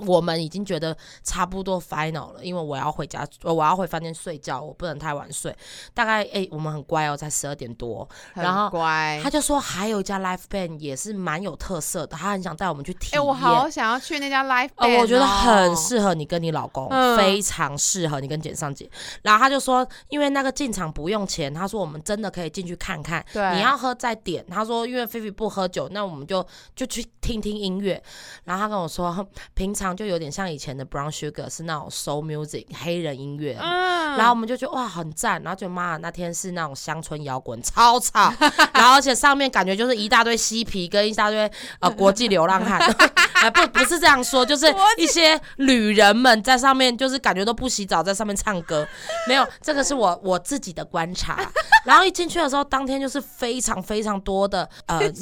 [0.01, 5.55] 我们已经觉得差不多 final 了，因为我要回家，呃我要回饭店睡觉，我不能太晚睡。
[5.93, 9.17] 大概诶、我们很乖哦，才十二点多，然后乖。
[9.23, 13.25] 他就说还有一家 live band 也是蛮有特色的，他很想带我们去体验哎、验。
[13.25, 18.89] 我好想要去那家 live 呃，band 我觉得很哦适合你跟你老公，嗯非常适合你跟简尚姐。
[19.21, 23.25] 然后他就说，因为那个进场不用钱，他说我们真的可以进去看看。
[23.31, 24.45] 对，你要喝再点。
[24.47, 28.03] 他说，因为菲菲不喝酒，那我们就就去听听音乐。
[28.43, 33.58] 然后他跟我说，平常就有点像以前的 Brown Sugar 是那种 soul music 黑人音乐。
[33.60, 38.34] 嗯，然后我们就觉得哇很赞，然后就妈那天是那种乡村摇滚，超吵，
[38.74, 42.80] 然后而且上面感觉就是一大堆嬉皮跟一大堆呃国际流浪汉，
[43.43, 48.88] 呃不不是这样说，就是一些旅人们在上面就是感觉都不洗澡在上面唱歌，
[49.28, 51.52] 没有这个是我我自己的观察。
[51.84, 55.00] 然后一进去的时候，当天就是非常非常多的呃，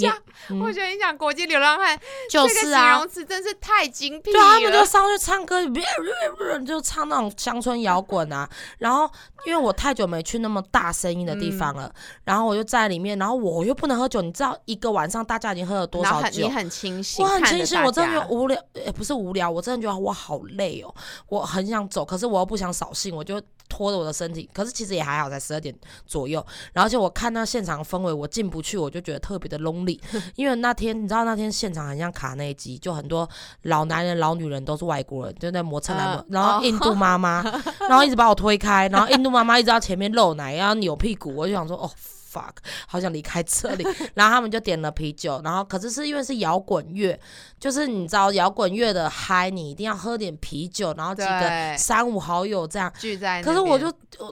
[0.47, 1.99] 你我觉得你讲国际流浪汉
[2.29, 4.93] 就是啊容，词真是太精辟对啊，他们就。
[4.93, 5.59] 上去唱歌，
[6.67, 8.47] 就唱那种乡村摇滚啊。
[8.77, 9.09] 然后
[9.45, 11.91] 因为我太久没去那么大声音的地方了，
[12.23, 16.49] 然后我就在里面，然后我又不能喝酒，你知道一个晚上大家已经喝了多少酒很你？
[16.49, 20.93] 很清醒，我很清醒，我真的觉得无聊，也不是无聊，我真的觉得我好累哦，
[21.27, 23.41] 我很想走，可是我又不想扫兴，我就
[23.73, 25.73] 拖着我的身体，可是其实也还好，才十二点
[26.05, 29.99] 左右，然后而且我看那现场氛围，我进不去，我就觉得特别的 lonely，
[30.37, 33.27] 因为那天你知道那天现场很像卡内基，就很多
[33.63, 37.41] 老男人、老女人都是外国人，就在磨蹭来磨，嗯然后印度妈妈，
[37.89, 41.89] 然后一直把我推开，然后印度妈妈一直到前面露奶，然后扭屁股，我就想说哦。
[42.33, 42.53] fuck，
[42.87, 43.85] 好想离开这里。
[44.15, 47.19] 然后他们就点了啤酒，然后可是是因为是摇滚乐，
[47.59, 52.91] 就是你知道摇滚乐的嗨，你一定要喝点啤酒，然后几个三五好友这样。
[52.99, 53.41] 聚在。
[53.43, 53.85] 可是我就，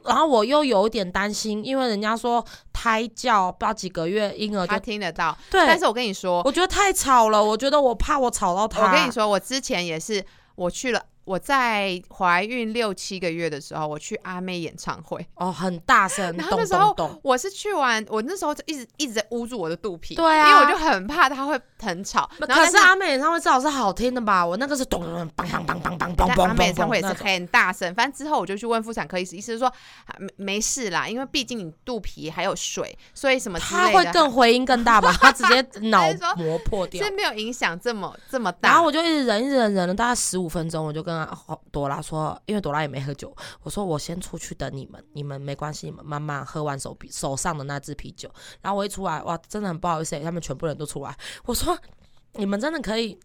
[0.06, 8.86] 然后我又有一点担心，因为人家说胎教不知道几个月婴儿他就听得到，对，但是我跟你说，我觉得太吵了，我觉得我怕我吵到他。
[8.86, 17.22] 我跟你，说，我之前也是，我去了我在怀孕六七个月的时候，我去阿妹演唱会，哦，很大声，然后那时候咚咚。
[17.24, 22.30] 我是去完，我那时候就一直一直在捂住我的肚皮，对啊因为我就很怕它会很吵。
[22.40, 24.46] 然后是阿妹演唱会至少是好听的吧？
[24.46, 35.16] 我那个是咚咚咚，梆梆梆梆梆梆梆但阿妹演唱会也是很大声，反正之后我就去问妇产科医师，医师说啊没没事啦，因为毕竟你肚皮还有水，所以什么之他会更回音更大吧？
[35.22, 37.12] 他直接脑膜破掉是。
[37.12, 38.70] 没有影响这么这么大。
[38.70, 48.32] 然后我就一直忍，一直忍，忍了大概十五分钟，我就跟跟朵拉说，因为朵拉也没喝酒，我说我先出去等你们，你们没关系，你们慢慢喝完手手上的那支啤酒。
[48.62, 51.78] 然后我一出来，哇，真的很不好意思，他们全部人都出来，我说
[52.34, 53.20] 你们真的可以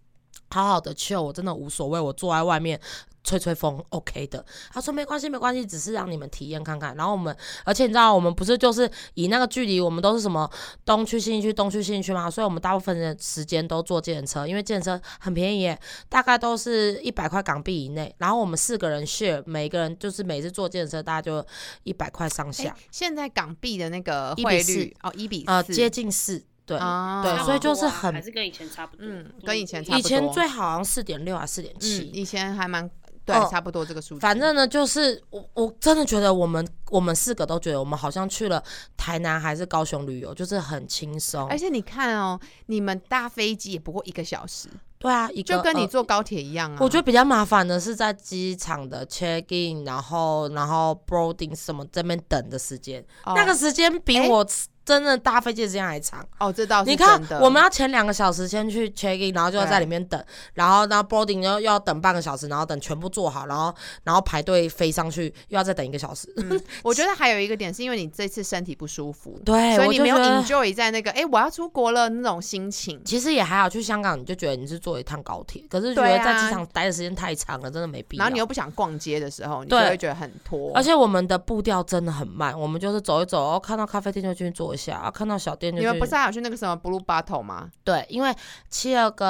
[0.50, 2.80] 好好的 chill，我真的无所谓，我坐在外面。
[3.26, 4.46] 吹吹风，OK 的。
[4.72, 6.94] 他说没关系，没关系，只是让你们体验看看。
[6.94, 10.48] 然后我们，而且你知道，我们不是就是以那个距离，我们都是什么
[10.84, 18.14] 东区新区，东区新区嘛，所以我们大部分的时间都坐电车，因为电车很便宜耶，大概都是一百块港币以内。
[18.18, 21.44] 然后我们四个人 share，每个人就是每次坐电车大概就
[21.82, 26.76] 一百块上哎下，现在港币的那个1比汇率哦，一比呃，接近四，对。
[26.76, 27.22] 啊。
[27.22, 27.44] 对。
[27.44, 29.98] 所以就是很还是跟以前差不多，嗯跟以前差不多。
[29.98, 32.88] 以前最好好像四点六啊四点嗯，七，以前还蛮
[33.24, 34.20] 对，哦差不多这个数字。
[34.20, 38.62] 反正呢，就是我我真的觉得我们我们四个都觉得我们好像去了
[38.96, 41.48] 台南还是高雄旅游，就是很轻松。
[41.48, 41.58] 而。
[41.58, 46.78] 且你看哦，你们搭飞机也不过一个小时，对啊，一个就跟你呃坐高铁一样啊。
[46.80, 53.32] 我觉得比较麻烦的是在机场的 check in，然后然后 boarding 什么这边等的时间，哦。
[53.34, 54.46] 那个时间比哎我
[54.86, 56.24] 真的搭飞机的时间还长。
[56.38, 66.32] 哦，这倒是你看，我们要前两个小时先去 check in，然后就要在里面等，然后然后 boarding 又又要等半个小时，然后等全部做好，然后然后排队飞上去又要再等一个小时。
[66.36, 73.02] 嗯， 我觉得还有一个点是因为你这次身体不舒服， 对，所以你没有 enjoy 在那个哎、我要出国了那种心情。
[73.04, 78.20] 其实也还好，去香港你就觉得你是坐一趟高铁，可是觉得在机场待的时间太长了，真的没必要。
[78.22, 80.70] 然后你又不想逛街的时候，你就会觉得很拖。
[80.74, 87.70] 而且我们的步调真的很慢，我们就是走一走，哦，看到咖啡店就进去坐一下，啊，看到小店就你们不是还有去那个什么 Blue Bottle 吗？
[87.82, 88.32] 对，因为
[88.68, 89.28] 七儿跟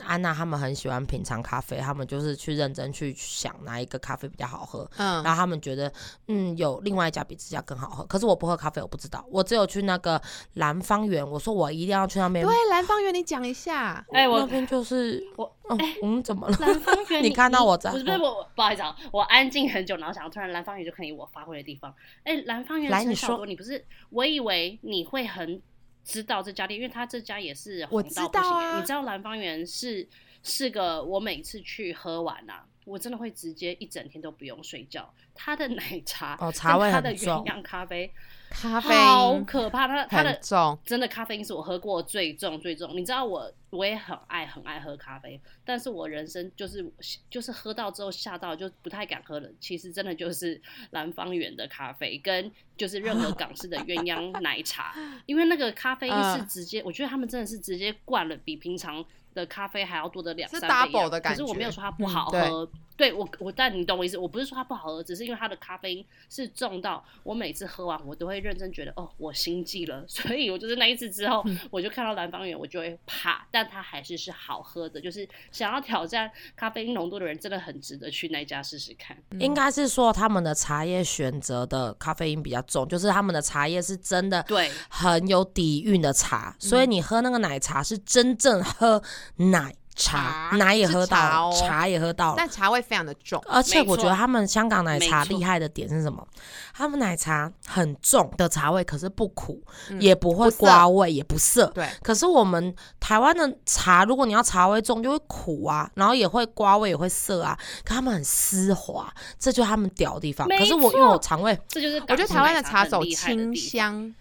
[0.00, 5.90] 安娜他们很喜欢品尝咖啡，他们就是去认真去想哪一个咖啡比较好喝，嗯，然后他们觉得
[6.26, 10.20] 嗯有另外一家比这家更好喝，可是我不喝咖啡，我不知道，我只有去那个
[10.54, 14.04] 蓝方园，我说我一定要去那边，对，蓝方园你讲一下。
[14.12, 16.56] 哎我那边就是我哦，嗯，怎么了？
[16.60, 21.94] 蓝方圆，你看到我在不是不是我，不好意思啊，我安静很久，然后想要突然蓝方圆就可以我发挥的地方。
[22.24, 23.84] 哎，蓝方圆来你说你不是？
[24.10, 25.60] 我以为你会很
[26.04, 30.08] 知道这家店，因为他这家也是红到不行知道啊你知道蓝方圆是
[30.42, 35.12] 是个我每次去喝完啊，我真的会直接一整天都不用睡觉。
[35.34, 38.12] 它的奶茶哦茶味跟它的很重鸳鸯咖啡
[38.52, 42.94] 咖啡好可怕，它它的重，真的咖啡因是我喝过最重最重。
[42.96, 46.88] 你知道我我也很爱很爱喝咖啡，但是我人生就是
[47.30, 49.48] 就是喝到之后吓到就不太敢喝了。
[49.58, 50.60] 其实真的就是
[50.90, 54.94] 蓝方园的咖啡跟就是任何港式的鸳鸯奶茶，
[55.26, 59.04] 因为那个咖啡因是嗯直接，我觉得他们真的是直接灌了比平常。
[59.34, 62.68] 的咖啡还要多的两是三倍 double 的感可是我没有说它不好喝，
[63.02, 79.16] 对我我但你懂我意思，我不是说它不好喝，只是因为它的咖啡因是重到我每次喝完我都会认真觉得哦我心悸了， 所以我就是那一次之后，我就看到蓝方园我就会怕，但它还是是好喝的，就是想要挑战咖啡因浓度的人真的很值得去那一家试试看。
[79.40, 89.02] 应该是说他们的茶叶选择的咖啡因比较重，就是他们的茶叶是真的对，很有底蕴的茶，所以你喝那个奶茶是真正喝
[89.36, 92.34] 奶茶，奶也喝到了，茶哦茶也喝到了。
[92.36, 93.42] 但茶味非常的重。
[93.46, 96.26] 而且我觉得他们香港奶茶厉害的点是什么？
[96.74, 101.66] 他们奶茶很重的茶味，可是不苦，嗯也不会刮味，也不涩。
[101.74, 107.58] 对，可是我们台湾的茶，如果你要茶味重，就会苦啊，然后也会刮味，也会涩啊。
[107.84, 110.48] 可他们很丝滑，这就是他们屌的地方。
[110.48, 113.54] 没可是我因为我肠胃，这就是我觉得台湾的茶茶走清。
[113.54, 114.14] 香，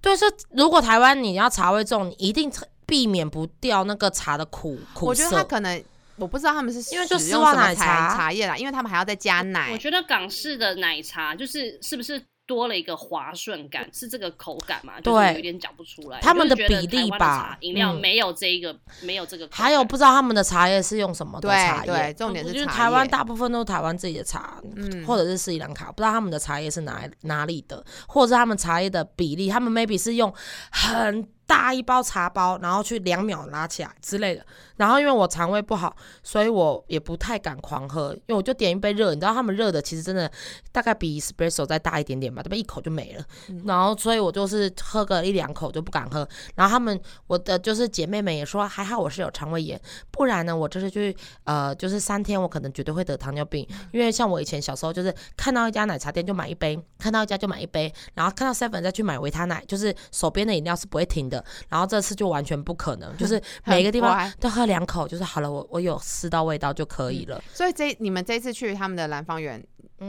[0.00, 2.50] 对，是如果台湾你要茶味重，你一定
[2.86, 5.44] 避免不掉那个茶的苦苦我觉得它涩。
[5.44, 5.84] 可能
[6.16, 9.78] 我不知道他们是因为就使丝袜奶茶茶叶啦，因为他们还要再加奶我。
[9.78, 15.00] 觉得港式的奶茶就是是不是多了一个滑顺感，是这个口感嘛？
[15.00, 16.20] 就是对有点讲不出来。
[16.20, 19.48] 他们的比例吧饮料嗯没有这一个，没有这个。
[19.50, 21.90] 还有不知道他们的茶叶是用什么的茶叶？
[21.90, 30.32] 对，重点是就是台湾大部分都是台湾自己的茶，嗯或者是斯里兰卡，不知道他们的茶叶是哪哪里的，或者是他们茶叶的比例，他们 maybe 是用
[30.70, 34.44] 很大一包茶包，然后去两秒拿起来之类的。
[34.76, 40.28] 然后因为我肠胃不好，所以我也不太敢狂喝，因为我就点一杯热，你知道他们热的其实真的
[40.72, 43.24] 大概比 espresso 再大一点点吧，这边一口就没了。
[43.64, 46.28] 然后所以我就是喝个一两口就不敢喝。
[46.56, 61.43] 然后他们我的就是姐妹们也说还好我是有肠胃炎，不然呢我这是去呃就是三天我可能绝对会得糖尿病，因为像我以前小时候就是看到一家奶茶店就买一杯，看到一家就买一杯，然后看到 seven 再去买维他奶，就是手边的饮料是不会停的。
[61.68, 67.42] 然后这次就完全不可能， 就是每个地方都喝两口，就是好了，我我有吃到味道就可以了。
[67.52, 69.62] 所以这你们这次去他们的蓝方园，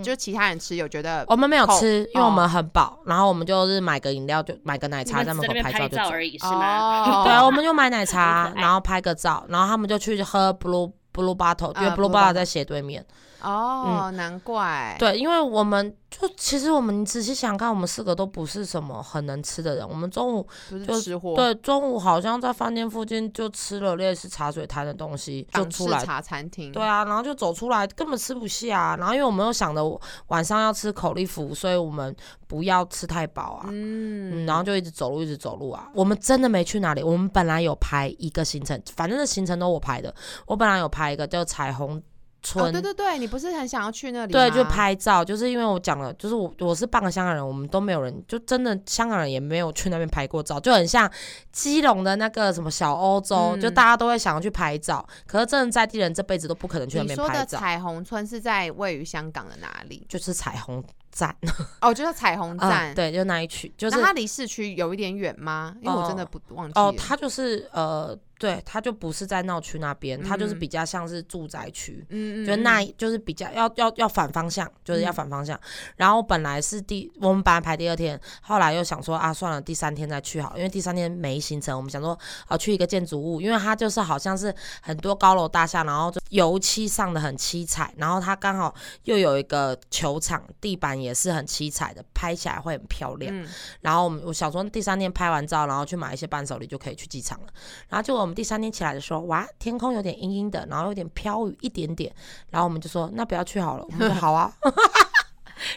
[0.03, 5.97] 就其他人吃有觉得我们没有吃，因为我们哦很饱，然后我们就是买个饮料，就买个奶茶在门口拍照就走。
[5.97, 7.03] 拍照而已是吗？
[7.03, 13.05] 哦 对，我们就买奶茶然后拍个照，然后他们就去喝 blue blue bottle，因为啊 blue Bottle 在斜对面。
[13.45, 14.95] 哦，难怪。
[14.97, 19.87] 对，因为我们就其实我们仔细想看，我们四个都不是什么很能吃的人。
[19.87, 20.47] 我们中午
[20.85, 26.03] 就吃货，对中午好像在饭店附近就吃了类似茶水摊的东西，就出来。
[26.03, 26.71] 茶餐厅。
[26.71, 32.15] 对啊，然后就走出来，根本吃不下、然后因为我们又想着晚上要吃口力福，所以我们
[32.47, 33.65] 不要吃太饱啊。
[33.69, 35.87] 嗯，嗯，然后就一直走路，一直走路啊。
[35.93, 37.03] 我们真的没去哪里。
[37.03, 40.13] 我们本来有排一个行程，反正的行程都我排的。
[40.47, 42.01] 我本来有排一个叫彩虹
[42.45, 51.11] 村，哦，对对对，你不是很想要去那里对，就拍照，就是因为我讲了，就是我我是半个香港人，我们都没有人，就真的香港人也没有去那边拍过照，就很像
[51.51, 60.05] 基隆的那个什么小欧洲，就嗯大家都会想要去拍照，可是真的在地人这辈子都不可能去那你说的边拍照，彩虹村是在位于香港的哪里？
[60.07, 61.35] 就是彩虹站，
[61.81, 62.93] 哦，就是彩虹啊站。
[62.93, 65.75] 对，就那一区，就是那它离市区有一点远吗？
[65.81, 72.05] 因为我真的不忘记哦，它就是呃，对，它就不是在闹区那边，它就是嗯比较像是住宅区。
[72.09, 75.59] 嗯嗯，就那就是比较要要要反方向，就是要反方向。
[75.95, 82.17] 然后本来是第我们本来排第二天，后来又想说啊，算了，第三天再去好，因为第三天没行程，我们想说
[82.47, 93.33] 啊去一个建筑物，因为它就是好像是很多高楼大厦，然后就油漆上的很七彩，然后它刚好又有一个球场，地板也是很七彩的，拍起来会很漂亮。
[93.33, 93.47] 嗯
[93.81, 97.47] 然后我们我想说第三天拍完照，然后去买一些伴手礼就可以去机场了。
[97.88, 102.11] 然后结果我们第三天起来的时候，哇，天空有点阴阴的，然后有点飘雨一点点，
[102.49, 104.51] 然后我们就说那不要去好了，我们说好啊。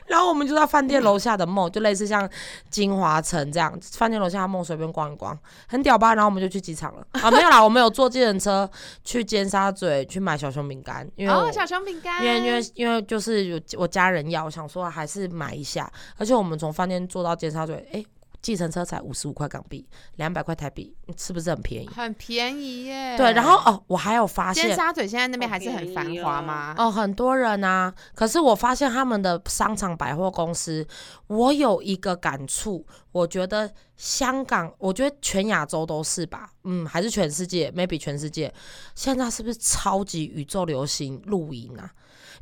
[0.06, 2.28] 然后我们就在饭店楼下的梦，就类似像
[2.68, 5.38] 金华城这样，饭店楼下的梦随便逛一逛，
[5.68, 6.14] 很屌吧？
[6.14, 8.68] 然后我们就去机场了啊，没有啦， 我们有坐计程车
[9.04, 18.04] 去尖沙咀去买小熊饼干，因为、哦，小熊饼干，因为因为因为就是有我家人要，我想说还是买一下，而且我们从饭店坐到尖沙咀，哎，
[18.40, 19.86] 计程车才五十五块港币，
[20.16, 21.88] 两百块台币，是不是很便宜？
[21.88, 23.16] 很便宜耶。
[23.16, 26.74] 对，然后哦，我还有发现尖沙咀现在那边好还是很繁华吗？
[26.78, 30.86] 哦，很多人啊，可是我发现他们的商场百货公司，
[31.26, 32.86] 我有一个感触，
[33.18, 38.52] 我觉得香港，我觉得全亚洲都是吧，嗯，还是全世界，maybe 全世界，
[38.94, 41.90] 现在是不是超级宇宙流行露营啊？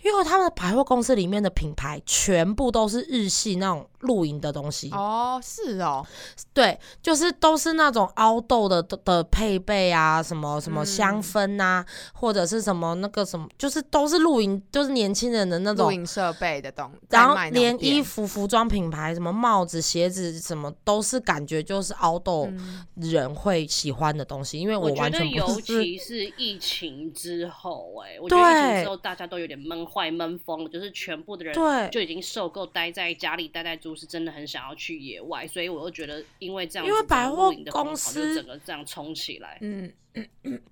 [0.05, 6.07] 因为他们的百货公司里面的品牌全部都是日系那种露营的东西，哦，是哦，
[6.53, 15.87] 对，就是都是那种凹豆的的的配备啊，什么什么香嗯氛啊，或者是什么那个什么，就是都是露营，就是年轻人的那种。
[15.87, 25.63] 露营设备的东，然后连衣服、服装品牌，什么帽子、鞋子，什么都是感觉就是凹豆嗯人会喜欢的东西，因为我觉得完全不尤是。
[25.63, 39.59] 其是疫情之后、哎，我觉得疫情之后大家都有点闷坏、闷疯了，就是全部的人对，就已经受够待在家里、待在都市，真的很想要去野外，所以我又觉得，因为这样子，因为百货公司就整个这样冲起来。
[39.61, 39.93] 嗯，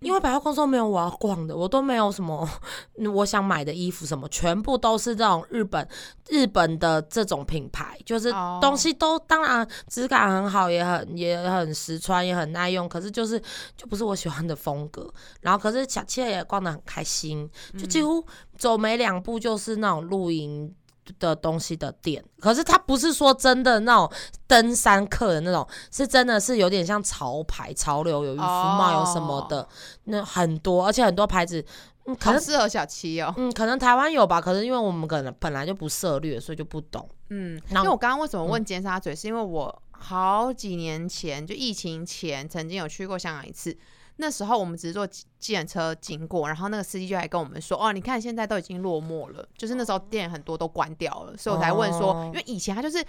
[0.00, 2.48] 因为百货公司都没有我要逛的，我都没有什么
[2.98, 5.86] 嗯我想买的衣服什么，全部都是这种日本
[6.28, 13.38] 日本的这种品牌，就是哦东西都当然质感很好，也很也很实穿，也很耐用，可是就是
[13.76, 15.12] 就不是我喜欢的风格。
[15.42, 18.24] 然后可是小七也逛得很开心，就几乎
[18.56, 20.74] 走没两步就是那种露营。
[21.18, 24.10] 的东西的店，可是它不是说真的那种
[24.46, 29.66] 登山客的那种，是真的是有点像潮牌、潮流，有渔夫帽，有什么的，
[30.04, 31.64] 那很多，而且很多牌子，
[32.06, 33.32] 嗯，可能适合小七哦。
[33.36, 37.08] 嗯，可能台湾有吧，可是因为我们可能本来就不涉猎，所以就不懂。
[37.30, 43.76] 嗯，因为我刚刚为什么问尖沙咀，是因为我好几年前就疫情前曾经有去过香港一次。
[44.16, 53.04] 那时候我们只是坐计计程车经过，然后那个司机就来跟我们说：“哦，你看现在都已经落寞了，就是那时候店很多都关掉了。”所以我才问说，哦因为以前他就是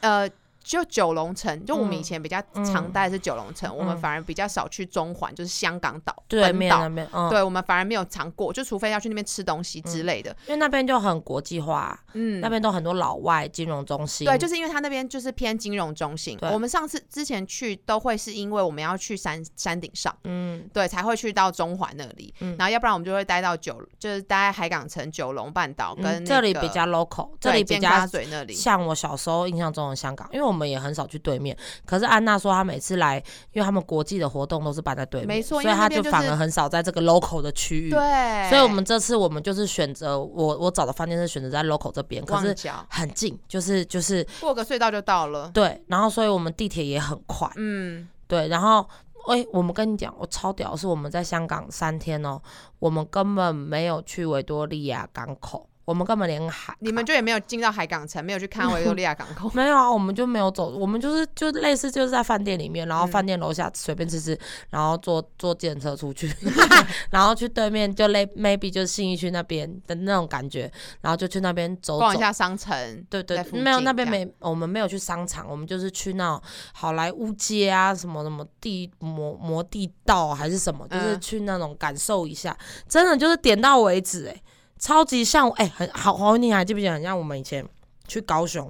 [0.00, 0.28] 呃
[0.62, 6.88] 就九龙城，就我们以嗯前比较常嗯待的是九龙城，我们嗯反而比较少去中环，就是香港岛对本岛面那。
[6.88, 10.34] 边，嗯，对，我们反而没有常过，就除非要去那边吃东西之类的。
[10.46, 16.38] 因为那边就很国际化，嗯，那边都很多老外金融中心，对，就是因为它那边就是偏金融中心。
[16.52, 22.34] 我们上次之前去都会是因为我们要去山山顶上，嗯对，才会去到中环那里。
[22.40, 28.52] 嗯然后要不然我们就会待到九，就是待在海港城、九龙半岛跟、这里比较 local，这里比对尖沙较咀那里。
[28.52, 31.56] 像我小时候印象中的香港，因为我们也很少去对面。
[31.84, 33.22] 可是安娜说她每次来，
[33.52, 37.90] 因为他们国际的活动都是办在对面，没错所以她就反而很少在这个 local 的区域。
[37.90, 42.56] 对，所以我们这次我们就是选择我我找的饭店是选择在 local 这边，可是
[42.88, 45.50] 很近，就是就是过个隧道就到了。
[45.54, 48.86] 对，然后所以我们地铁也很快，嗯，对，然后。
[49.26, 52.40] 哎、我们跟你讲，我超屌，是我们在香港三天哦，
[52.78, 59.50] 我们根本没有去维多利亚港口，我们根本连海你们就也没有进到海港城，没有去看维多利亚港口。
[59.56, 66.30] 没有啊，我们就没有走，我们就是就类似就是在饭店里面，然后嗯饭店楼下随便吃吃，然后坐坐电车出去，
[67.10, 70.70] 然后去对面就类 maybe 就是信义区那边的那种感觉，
[71.00, 72.00] 然后就去那边走走。
[72.00, 76.42] 逛一下商城，对对没有那边没，我们没有去商场，我们就是去那种
[76.74, 82.54] 好莱坞街啊，什么什么地摩摩地道还是什么，就是嗯去那种感受一下，
[82.86, 84.42] 真的就是点到为止、哎，
[84.78, 87.66] 超级像，哎、很好好，你还记不记得很像我们以前
[88.06, 88.68] 去高雄、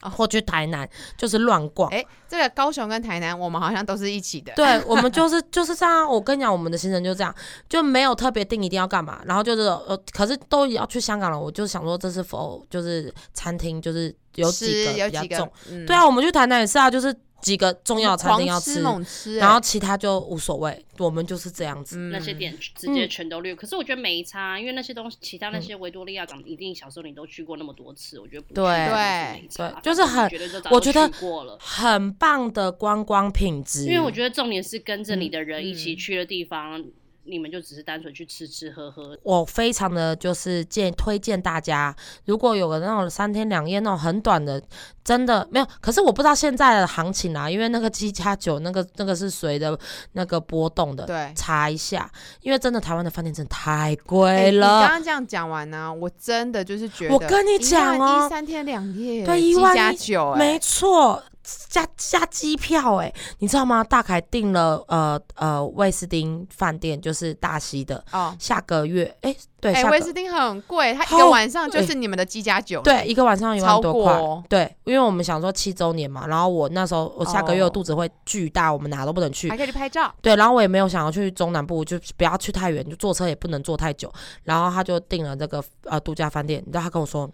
[0.00, 1.90] 哦或去台南，就是乱逛。
[1.90, 4.52] 哎、这个高雄跟台南，我们好像都是一起的。
[4.54, 6.08] 对，我们就是 就是这样。
[6.08, 7.34] 我跟你讲，我们的行程就这样，
[7.68, 21.96] 就没有特别定一定要干嘛，然后就是呃，可是都要去香港了，我就想说这是否就是餐厅，就是有几个有几个比较重。，嗯对啊，我们去台南也是啊，就是几个重要的餐厅要狂吃猛吃、然后哎其他就无所谓，我们就是这样子。
[21.98, 23.54] 嗯那些店直接全都略。
[23.54, 30.28] 可是我觉得没差，因为那些东西，其他那些维多利亚港，一定小时候你都去过那么多次，我觉得不对对对就是很
[30.70, 31.56] 我觉得过了。
[31.60, 36.84] 很棒的观光品质，因为我觉得重点是跟着你的人一起嗯去的地方，
[37.28, 39.16] 你们就只是单纯去吃吃喝喝。
[39.22, 44.62] 我非常的就是建推荐大家，如果有个那种三天两夜那种很短的，
[45.04, 45.66] 真的没有。
[45.80, 49.78] 可是我不知道现在的行情啊，因为那个七加九那个那个是随着
[50.12, 51.32] 那个波动的，对。
[51.36, 52.10] 查一下，
[52.40, 54.88] 因为真的台湾的饭店真的太哎贵你刚了。
[54.88, 61.22] 刚这样讲完呢、我真的就是觉得，我跟你讲哦一三天两夜，对七一万一加九，哎，没错，
[61.68, 63.82] 加加机票哎、你知道吗？
[63.82, 74.42] 大凯订了呃呃威斯汀饭店，就是大溪的，哦，下个月哎、对，威斯汀很贵，它一个晚上就是你们的机加酒，对，一个晚上一万多块哦。
[74.48, 79.56] 对，因为我们想说七周年嘛，然后我那时候我下个月哦我肚子会巨大，我们哪都不能去还。
[79.56, 80.12] 可以去拍照。
[80.22, 84.12] 对，然后我也没有想要去中南部，就不要去太远，就坐车也不能坐太久。
[84.44, 87.28] 然后他就订了这个呃度假饭店，你知道他跟我说，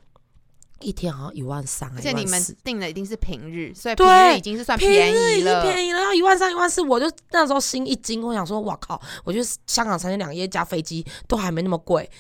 [0.81, 5.63] 一天好像一万三，而且你们14订的一定是平日，所以平日已经是算平便日已经宜了。
[5.63, 12.11] 便宜了，要一万三一万四，我就那时候心一惊，我想说，哇靠，我觉得香港三天两夜加飞机都还没那么贵，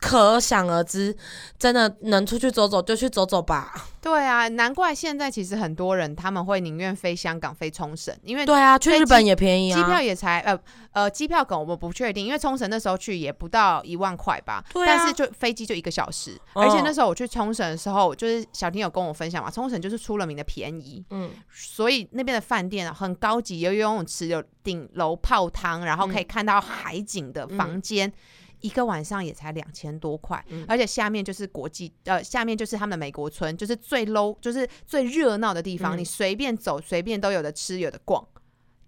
[0.00, 1.16] 可想而知，
[1.58, 3.72] 真的能出去走走就去走走吧。
[4.00, 10.58] 对啊，难怪现在其实很多人他们会宁愿飞香港、飞冲绳，因为对啊，去日本也便宜啊，机票也才呃
[10.92, 21.30] 呃，机票梗我们不确定，因为冲绳那时候去也不到一万块吧，对啊但是就飞机就一个小时，哦而且那时候我去冲绳的时候，就是小婷有跟我分享嘛，冲绳就是出了名的便宜，嗯。
[21.52, 28.12] 所以那边的饭店啊很高级，有游泳池，有顶楼泡汤，然后可以看到海景的房间。
[28.60, 30.64] 一个晚上也才两千多块，嗯。
[30.68, 35.98] 而且下面就是国际，呃，下面就是他们的美国村，就是最 low，就是最热闹的地方，嗯。
[35.98, 38.26] 你随便走，随便都有的吃，有的逛，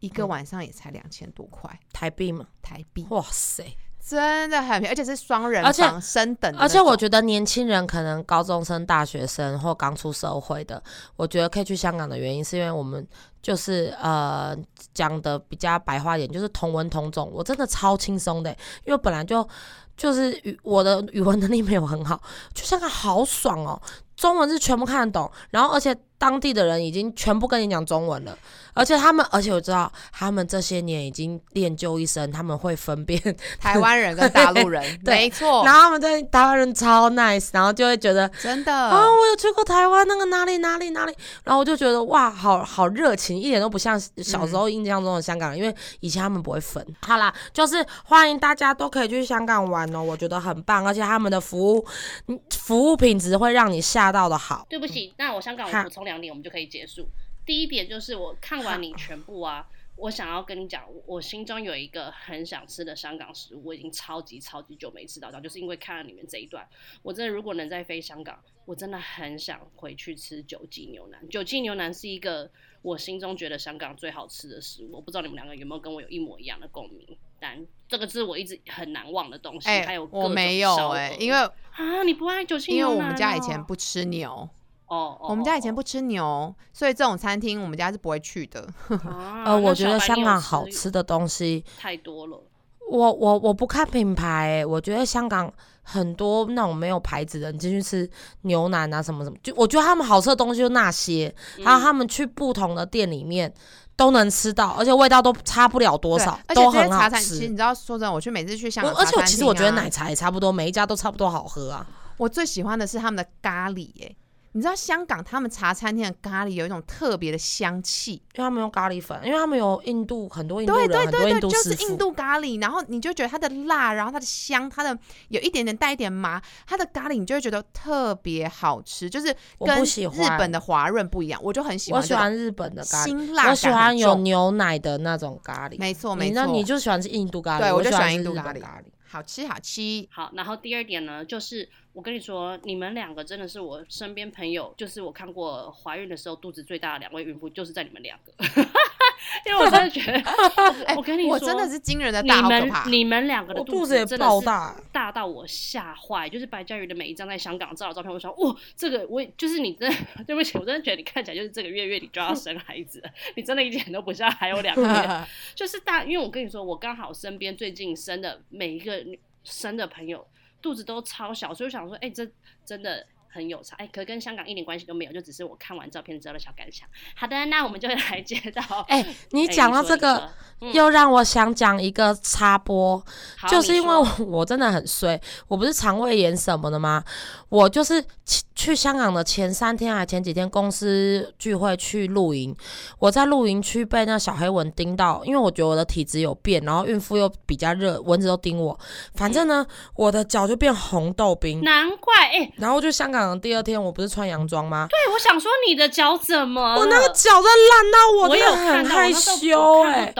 [0.00, 0.28] 一个嗯。
[0.28, 1.78] 晚上也才两千多块。
[1.92, 3.64] 台币嘛，台币，哇塞！
[4.10, 10.82] 真的很便宜，而且是双人而且房升等的，而且我觉得年轻人可能高中生、大学生或刚出社会的，
[11.14, 13.06] 我觉得可以去香港的原因，是因为我们
[13.40, 14.56] 就是呃
[14.92, 18.50] 讲的比较白话一点，就是同文同种，我真的超轻松的，
[18.84, 19.48] 因为本来就
[19.96, 22.20] 就是语我的语文能力没有很好，
[22.52, 23.80] 去香港好爽哦，
[24.16, 28.36] 中文是全部看得懂，然后而且当地的人已经全部跟你讲中文了，
[28.74, 33.18] 而且他们，而且我知道他们这些年已经练就一身，他们会分辨
[33.58, 38.70] 台湾人跟大陆人， 对没错，然后他们对台湾人超 nice，然后就会觉得真的。
[38.70, 46.86] 啊、我有去过台湾那个哪里哪里哪里，然后我就觉得哇，好好热情，一点都不像小时候印象中的香港人，因为以前他们不会分。
[47.00, 51.86] 好啦，就是欢迎大家都可以去香港玩哦，我觉得很棒，而且他们的服务，
[52.26, 54.66] 嗯服务品质会让你吓到的好。
[54.68, 57.06] 对不起，那我香港我补充两点，我们就可以结束。
[57.46, 66.66] 第一点就是我看完你全部啊，我想要跟你讲，我我心中有一个很想吃的香港食物，我已经超级超级久没吃到，就是因为看了你们这一段，
[67.02, 71.28] 我真的如果能再飞香港，我真的很想回去吃九记牛腩。
[71.28, 72.48] 九记牛腩是一个
[72.82, 79.68] 我心中觉得香港最好吃的食物，我不知道你们两个有没有跟我有一模一样的共鸣，但这个是我一直很难忘的东西。
[79.68, 81.38] 哎、还有我没有哎、哎、因为
[81.72, 84.48] 啊，你不爱九记因为、我们家以前不吃牛，
[84.90, 88.68] 哦，哦我们家以前哦不吃牛，所以这种餐厅我们家是不会去的。
[89.06, 92.42] 啊呃，我那觉得香港好吃的东西，太多了。
[92.90, 98.10] 我我我不看品牌、欸，我觉得香港很多那种没有牌子的，你进去吃
[98.42, 101.32] 牛腩啊什么什么，就我觉得他们好吃的东西就那些，
[101.64, 103.52] 还有嗯他们去不同的店里面
[103.94, 107.56] 都能吃到，而且味道都差不了多少，都很好吃，其实吃你。
[107.56, 111.86] 知道，说真的，我去每次去香港而且我其实我觉得奶茶也差不多，每一家都差不多好喝啊。
[112.16, 114.16] 我最喜欢的是他们的咖喱、耶。
[114.52, 121.70] 你知道香港他们茶餐厅的咖喱有一种特别的香气，因为他们用咖喱粉，因为他们有印度很多印度对人，很多对对对，印度师傅。
[121.70, 124.98] 就是印度咖喱，然后你就觉得它的辣，然后它的香，它的
[125.28, 135.78] 有一点点带一点麻，它的咖喱你就会觉得特别好吃，就是跟日本的华润不一样，我就很喜欢我喜欢日本的咖喱，辛辣我喜欢有牛奶的那种咖喱。
[135.78, 138.60] 没错没错，你那你就喜欢吃印度咖喱，对我就喜欢印度咖喱。
[138.60, 138.90] 咖喱。
[139.12, 148.32] 好吃好吃，好，然后第二点呢，就是我跟你说，你们两个真的是我身边朋友，就是我看过怀孕的时候肚子最大的两位孕妇，就是在你们两个，
[149.44, 150.22] 因为我真的觉得，
[150.94, 152.48] 我我跟你说，我真的是惊人的你大，你。
[152.48, 163.02] 们你们两个的肚子也真的是爆大，大到我吓坏，就是白嘉瑜的每一张在香港照的照片，我想哇，这个我也就是你真的， 对不起，我真的觉得你看起来就是这个月月底就要生孩子，
[163.34, 165.26] 你真的一点都不像还有两个月，
[165.56, 170.24] 就是大，因为我跟你说，我刚好身边最近生的每一个女生的朋友
[170.60, 172.30] 肚子都超小，所以想说，哎、这
[172.64, 173.06] 真的。
[173.32, 176.88] 很有差，哎、可跟香港一点关系都没有，就只是我看完照片之后的小感想。
[177.14, 180.28] 好的，那我们就来接到， 哎、 你哎讲到这个，
[180.72, 183.02] 又让我想讲一个插播，
[183.48, 187.04] 就是因为我我真的很衰，我不是肠胃炎什么的吗？
[187.48, 192.54] 我就是去去香港的前三天还前几天公司聚会去露营，
[192.98, 198.78] 我在露营区被那小黑蚊叮到，因为我觉得我的体质有变，然后孕妇又比较热，蚊子都叮我，
[199.14, 201.62] 反正呢，我的脚就变红豆冰。
[201.62, 204.86] 难怪，哎、然后就香港的第二天，我不是穿洋装吗？
[204.88, 206.76] 对，我想说你的脚怎么？
[206.76, 210.12] 我那个脚在烂到我我真的有很害羞哎。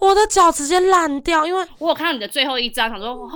[0.00, 3.30] 我的脚直接烂掉，因为我有看到你的最后一张，想说哦，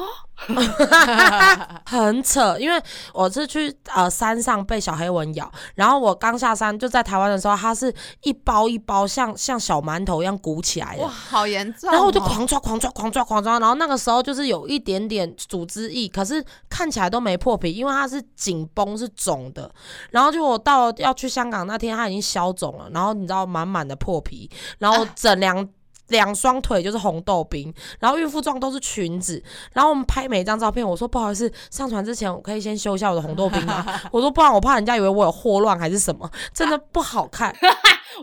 [1.85, 19.71] 很扯，因为我是去呃山上被小黑蚊咬，然后我刚下山就在台湾的时候，它是一包一包像像小馒头一样鼓起来哇，好严重哦、然后我就狂抓、狂抓、狂抓、狂抓，然后那个时候就是有一点点组织液，可是看起来都没破皮，因为它是紧绷、是肿的。
[20.11, 25.69] 然后就我到要去香港那天，它已经消肿了，然后你知道满满的破皮，然后整两。
[26.09, 29.43] 两双腿就是红豆冰，然后孕妇装都是裙子，
[29.73, 33.85] 然后我们拍每一张照片，我说不好意思，上传之前我可以先修一下我的红豆冰吗？
[34.13, 37.55] 我说不然我怕人家以为我有霍乱还是什么，真的不好看。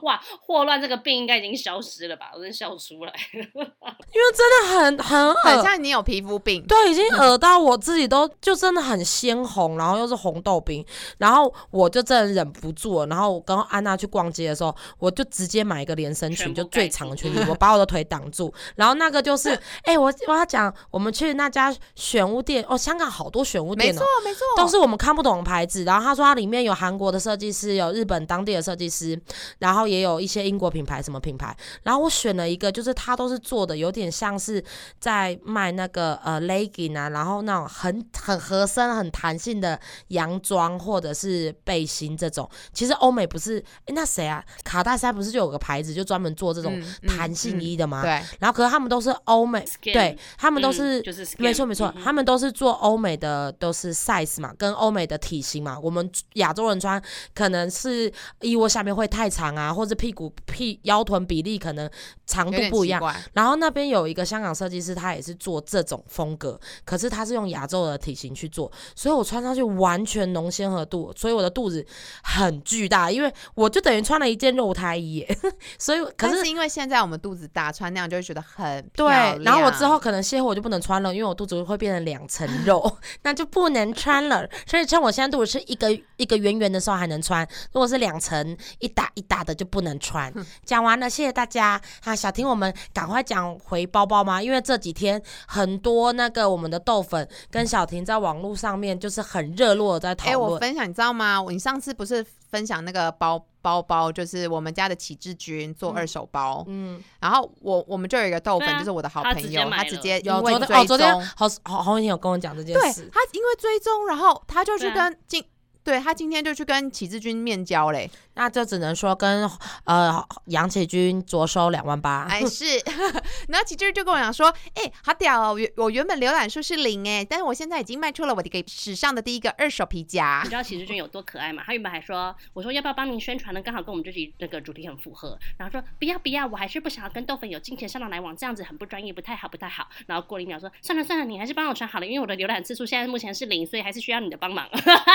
[0.03, 2.31] 哇，霍乱这个病应该已经消失了吧？
[2.33, 3.13] 我真笑出来。
[3.33, 6.63] 因为真的很很很恶像你有皮肤病。
[6.65, 10.85] 对，已经恶到我自己都就真的很鲜红，然后又是红豆冰，
[11.17, 13.07] 然后我就真的忍不住了。
[13.07, 18.53] 然后我跟安娜去逛街的时候，我就直接买一个连身裙，就最长的裙子，我把我的腿挡住。
[18.75, 19.49] 然后那个就是，
[19.83, 24.05] 哎、我我要讲，我们去那家选物店，哦，香港好多选物店哦没错。
[24.23, 29.19] 没错，都是我们看不懂的牌子，然后他说它里面有韩国的设计师，有日本当地的设计师，
[29.59, 34.63] 然后也有一些英国品牌什么品牌，然后我选了一个，就是他都是做的有点像是
[34.99, 42.49] 在卖那个呃 legging 啊，然后那种很很合身、很弹性的洋装或者是背心这种。
[42.73, 44.43] 其实欧美不是，哎那谁啊？
[44.63, 48.01] 卡戴珊不是就有个牌子就专门做这种弹性衣的嘛？
[48.01, 48.09] 对，
[48.39, 55.79] 然后可是他们都是欧美对他们都嗯是就是 skin，没错没错嗯，他们都是做欧美的，都是 size 嘛，跟欧美的体型嘛。
[55.79, 57.01] 我们亚洲人穿
[57.33, 61.89] 可能是衣窝下面会太长啊，或者屁股屁腰臀比例可能
[62.25, 63.01] 长度不一样。
[63.33, 71.85] 然后那边有一个香港设计师，他也是做这种风格，可是他是用亚洲的体型去做，所以我穿上去完全浓鲜合度，所以我的肚子
[72.23, 75.37] 很巨大，因为我就等于穿了一件肉胎衣耶，
[75.77, 79.07] 所以可是是因为现在我们肚子大，穿那样就会觉得很对，
[79.43, 84.49] 然后我之后可能卸货我就不能穿了，因为我肚子会变成两层肉， 那就不能穿了。
[84.65, 90.33] 所以趁我现在肚子是一个一个圆圆的时候还能穿，如果是两层一打一打的的就不能穿。
[90.63, 91.79] 讲完了，谢谢大家。
[92.01, 94.41] 哈，小婷，我们赶快讲回包包吗？
[94.41, 100.51] 因为这几天很多那个我们的豆粉跟小婷在网络上面就是很热络的在讨哎、论。
[100.51, 101.43] 我分享，你知道吗？
[101.49, 113.09] 你上次不是分享那个包包包，就是我们家的启智君做二手包，嗯，然后我我们就有一个豆粉，啊就是我的好朋友，直接他直接因有为昨天哦，昨天追踪，好好好，你有跟我讲这件对事。
[113.11, 115.43] 他因为追踪，然后他就去跟今。
[115.83, 118.07] 对他今天就去跟启志君面交嘞，
[118.41, 119.47] 那就只能说跟
[119.83, 122.23] 呃杨启军着收两万八。
[122.23, 122.65] 哎是，
[123.49, 131.61] 然后启军就跟我讲说，哎、好屌哦，我原我原本浏览数是零哎，但是我现在已经卖出了我的一个史上的第一个二手皮夹你，知道启志君有多可爱吗？
[131.63, 133.61] 他原本还说，我说要不要帮您宣传呢？
[133.61, 135.37] 刚好跟我们这集那个主题很符合。
[135.59, 139.87] 然后说不要不要，我还是不想要跟豆粉有金钱上的来往，这样子很不专业，不太好不太好。
[140.07, 144.67] 然后过了一秒说，算了算了，你还是帮我传好了，因为我的浏览次数现在目前是零，所以还是需要你的帮忙。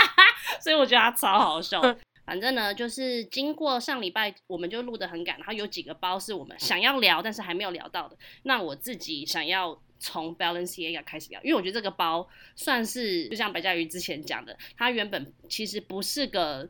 [0.63, 1.81] 所以我觉得他超好笑。
[2.27, 8.19] 反正呢，就是经过上礼拜，我们就录得很赶，然后有几个包是我们想要聊，但是还没有聊到的。
[8.43, 16.69] 那我自己想要从 Balenciaga 开始聊，因为我觉得这个包算是就像白嘉瑜之前讲的，它原本其实不是个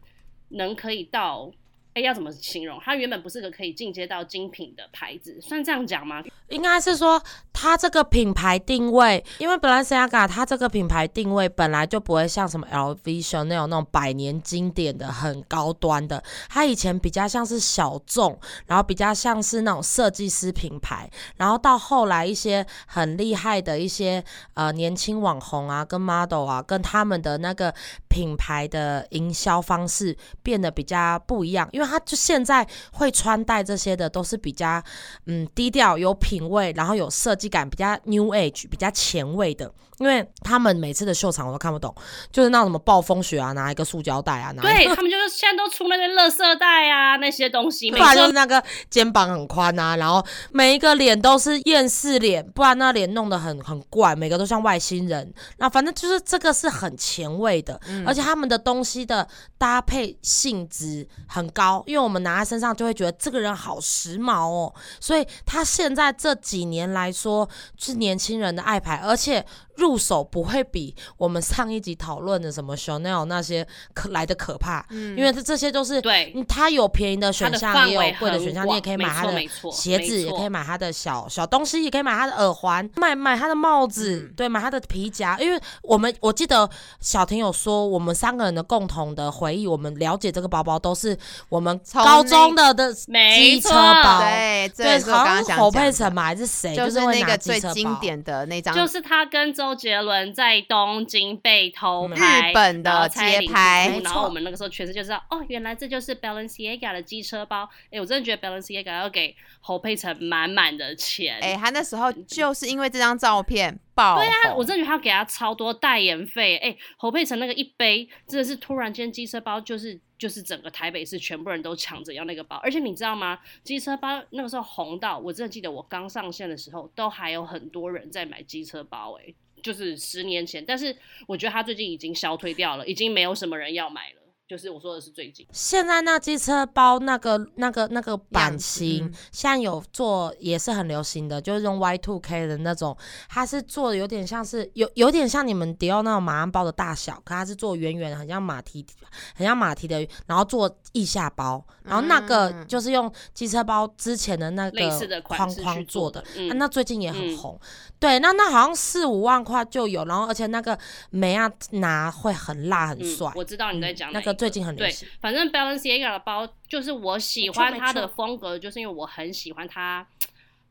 [0.50, 1.50] 能可以到。
[1.94, 2.78] 哎，要怎么形容？
[2.84, 6.22] 它原本不是个可以进阶到精品的牌子，算这样讲吗？
[6.48, 7.20] 应该是说，
[7.52, 24.22] 它这个品牌定位，因为 Balenciaga 它这个品牌定位本来就不会像什么 LV、Chanel 那种百年经典的很高端的，它以前比较像是小众，然后比较像是那种设计师品牌，然后到后来一些很厉害的一些
[24.54, 27.74] 呃年轻网红啊，跟 model 啊，跟他们的那个
[28.08, 34.82] 品牌的营销方式变得比较不一样，因为他就现在会穿戴这些的都是比较
[35.26, 39.70] 嗯低调、有品味，然后有设计感，比较 new age、比较前卫的。
[39.98, 41.94] 因为他们每次的秀场我都看不懂，
[42.30, 50.22] 就是那种什么暴风雪啊，拿一个塑胶袋啊，拿对他们就是现在都出那些垃圾袋啊，那些东西，不然就是那个肩膀很宽啊，然后
[50.52, 55.32] 每一个脸都是厌世脸，不然那脸弄得很很怪，每个都像外星人。
[55.56, 59.26] 那反正就是这个是很前卫的，而且他们的东西的
[59.56, 64.74] 搭配性质很高，因为我们拿在身上就会觉得这个人好时髦哦。
[65.00, 67.48] 所以他现在这几年来说
[67.78, 69.46] 是年轻人的爱牌，而且
[69.76, 75.16] 入手不会比我们上一集讨论的什么 Chanel 那些可来的可怕，嗯。
[75.16, 76.32] 因为这这些都是对。
[76.34, 79.32] 嗯它有便宜的选项，也有贵的选项，你也可以买它的
[79.72, 84.34] 鞋子，也可以买它的小小东西，也可以买它的耳环，买买它的帽子，嗯。
[84.36, 85.36] 对，买它的皮夹。
[85.38, 86.68] 因为我们我记得
[87.00, 91.16] 小婷有说，我们三个人的共同的回忆，我们了解这个包包都是
[91.48, 95.80] 我们高中的的机车包，对，这对，好像是侯刚想讲的。
[95.80, 97.74] 佩岑嘛，还是谁，就是那个机车包。
[97.74, 107.68] 最经典的那张，就是他跟周杰伦在东京被偷嗯拍，日本的街拍然后我们那个时候全世界就知道，哦，原来这就是 Balenciaga 的机车包。
[107.90, 111.38] 哎，我真的觉得 Balenciaga 要给侯佩岑满满的钱。
[111.40, 116.56] 哎、他那时候就是因为这张照片爆对啊，我真的觉得他给他超多代言费。
[116.58, 123.38] 哎，侯佩岑那个一杯真的是突然间机车包就是就是整个台北市全部人都抢着要那个包，而且你知道吗？
[123.62, 129.34] 机车包那个时候红到，我真的记得我刚上线的时候，都还有很多人在买机车包、哎，
[129.66, 130.64] 就是十年前。
[130.64, 130.96] 但是
[131.26, 134.25] 我觉得它最近已经消退掉了，已经没有什么人要买了。
[134.48, 139.14] 就是我说的是最近，现在那机车包那个那个那个版型，嗯。
[139.32, 142.96] 现在有做也是很流行的，就是用 Y two K 的那种，
[143.28, 148.86] 它是做的有点像是有有点像你们迪奥那种马鞍包的大小，可它是做圆圆的，很像马蹄，
[149.34, 152.66] 很像马蹄的，然后做腋下包，然后那个嗯。
[152.68, 156.20] 就是用机车包之前的那类似的个框框做的。
[156.22, 156.50] 的，，嗯。
[156.50, 157.36] 啊那最近也很嗯。
[157.36, 157.60] 红，
[157.98, 160.78] 对，那那好像四五万块就有，然后而且那个
[161.10, 163.32] 美亚拿会很辣很帅。
[163.34, 170.06] 嗯，，我知道你在嗯讲那个最近很流对，，反正 Balenciaga 的包就是我喜欢它的风格，就是因为我很喜欢它，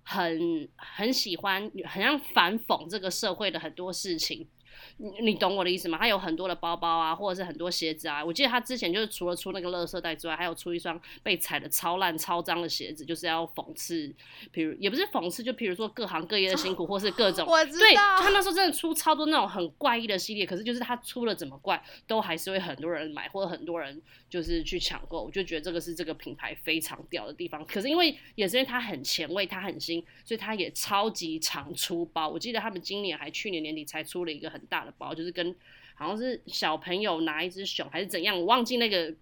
[0.04, 4.48] 很很喜欢，很像反讽这个社会的很多事情。
[4.98, 5.98] 你你懂我的意思吗？
[5.98, 8.24] 他有很多的包包啊，或者是很多鞋子啊。
[8.24, 14.14] 我记得他之前就是除了出那个垃圾袋之外，还有出一双被踩的超烂、超脏的鞋子，就是要讽刺，
[14.52, 25.24] 比如也不是讽刺，就比如说各行各业的辛苦，或是各种 我知道对道他那时候真的出超多那种很怪异的系列，可是就是他出了怎么怪，都还是会很多人买，或者很多人就是去抢购。
[25.24, 27.66] 我就觉得这个是这个品牌非常屌的地方。
[27.66, 32.28] 可是因为也是因为它很前卫，它很新，所以它也超级常出包。
[32.28, 35.56] 我记得他们今年还去年年底才出了一个很大的包，就是跟
[35.94, 39.14] 好像是小朋友拿一只熊还是怎样，我忘记那个。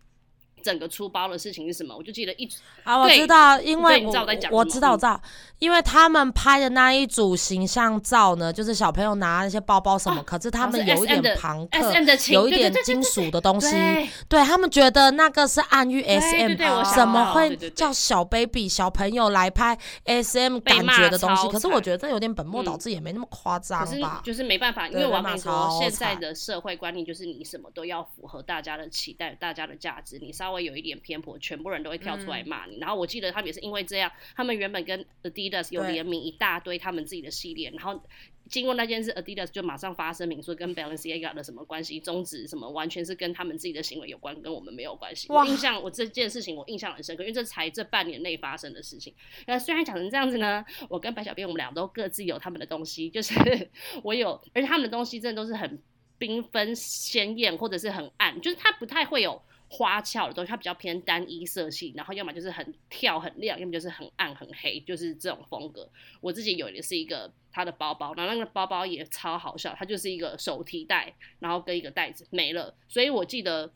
[0.64, 1.96] 整个出包的事情是什么？
[1.96, 2.50] 我就记得一
[2.84, 5.22] 啊，我知道，因为我对你知道我在讲我知道，我嗯知道，
[5.60, 11.94] 因为他们拍的那一组形象照呢，就是小朋友拿那些包包什么，哦可是他们有一点的朋克
[12.32, 21.48] 有一点金属的东西，对对他们觉得那个是暗喻 S M，对对我想怎么会叫小 baby 小朋友来拍 S M 感觉的东西？
[21.50, 24.22] 可是我觉得这有点本末倒嗯置，也没那么夸张吧？
[24.24, 32.78] 就是没办法，因为我跟你说，超现在的社会观念就是你什么都要符合大家的期待、大家的价值，你稍微有一点偏颇，全部人都会跳出来嗯骂你。
[32.78, 38.02] 然后我记得他们也是因为这样，他们原本跟 Adidas 有对联名一大堆他们自己的系列，然后。
[38.50, 45.28] 经过那件事，Adidas 就马上发声明说跟 Balenciaga 的什么关系，终止什么，完全是跟他们自己的行为有关，跟我们没有关系。
[45.32, 49.14] 我印象，我这件事情我印象很深刻，因为这才这半年内发生的事情。
[49.48, 53.34] 那虽然讲成这样子呢，我跟白小编我们俩都各自有他们的东西，就是
[54.04, 55.82] 我有，而且他们的东西真的都是很
[56.20, 59.42] 缤纷鲜艳，或者是很暗，就是它不太会有
[59.74, 65.90] 花俏的东西，它比较偏单一色系，然后要么就是很跳很亮，要么就是很暗很黑，就是这种风格。
[66.22, 73.74] 我自己有的是一个他的包包，然后那个包包也超好笑，它就是一个手提袋，然后跟一个袋子没了，所以我记得。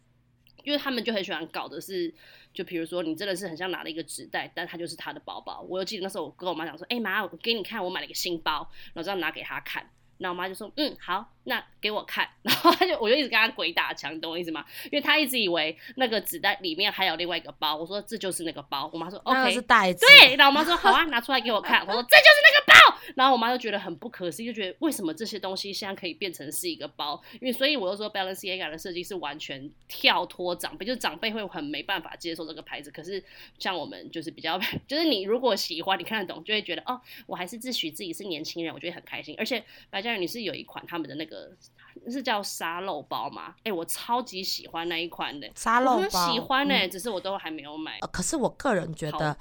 [0.64, 2.14] 因为他们就很喜欢搞的是，
[2.54, 5.62] 就比如说你真的是很像拿了一个纸袋，但它就是他的包包。
[5.62, 9.89] 我又记得那时候我跟我妈讲说，哎、妈，我给你看，我买了一个新包，然后这样拿给她看。
[10.18, 12.28] 然后我妈就说，嗯，好，那给我看。
[12.41, 14.65] 然后她就我就一直跟她鬼打墙，你懂我意思吗？
[14.86, 17.76] 因为她一直以为那个纸袋里面还有另外一个包。
[17.76, 18.89] 我说这就是那个包。
[18.93, 21.82] 我妈说那个 OK，是袋子，对，然后我妈说好啊，拿出来给我看。
[21.88, 22.66] 我说这就是那个包。
[23.16, 27.22] 然后我妈就觉得很不可思议，就觉得为什么这些东西现在可以变成是一个包？
[27.39, 32.91] 因为所以我就说 Balenciaga 的设计是完全跳脱长辈，就是长辈会很没办法接受这个牌子。
[32.91, 33.24] 可是
[33.58, 39.36] 像我们就是比较， 就是你如果喜欢，你看得懂，就会觉得哦，我还是自诩自己是年轻人，我觉得很开心。
[39.38, 41.51] 而且白家人你是有一款他们的那个
[42.10, 43.54] 是叫沙漏包吗？
[43.64, 45.50] 哎、我超级喜欢那一款的。
[45.56, 47.98] 沙漏包喜欢呢、嗯只是我都还没有买。
[48.02, 49.38] 呃可是我个人觉好得，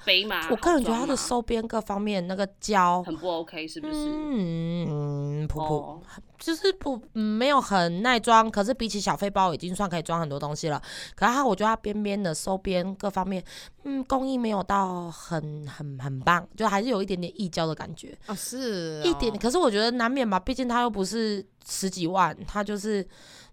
[0.49, 3.93] 我个人觉得它的收边各方面那个胶，很不 OK，是不是？
[3.95, 5.75] 嗯，普普。
[5.75, 6.01] 哦，
[6.39, 10.81] 就是不、嗯、没有很耐装，可是比起小费包已经算可以装很多东西了。
[11.15, 13.43] 可是它我觉得它边边的收边各方面，
[13.83, 19.33] 嗯，工艺没有到很很很棒，就还是有一点点溢胶的感觉，哦，是一点。
[19.33, 23.05] 哦可是我觉得难免吧，毕竟它又不是十几万，它就是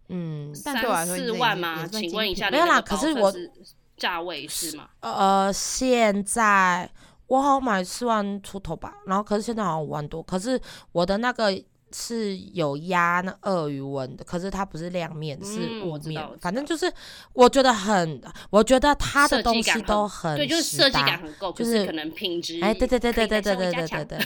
[0.09, 1.87] 嗯但对我来三四万吗？
[1.87, 3.32] 请问一下，品没有啦可是我
[3.97, 4.89] 价位是吗？
[5.01, 6.91] 呃，现在
[7.26, 10.61] 我好像买四万出头吧，然后可是现在好像五万多，可是
[10.93, 11.51] 我的那个
[11.97, 16.92] 是有压那鳄鱼纹的，可是它不是亮面，是雾面，反正就是
[17.32, 18.20] 我觉得很，
[18.51, 24.18] 我觉得它的东西都很对，就是设计感很够，就是可能品质哎，对对对对对对对对对，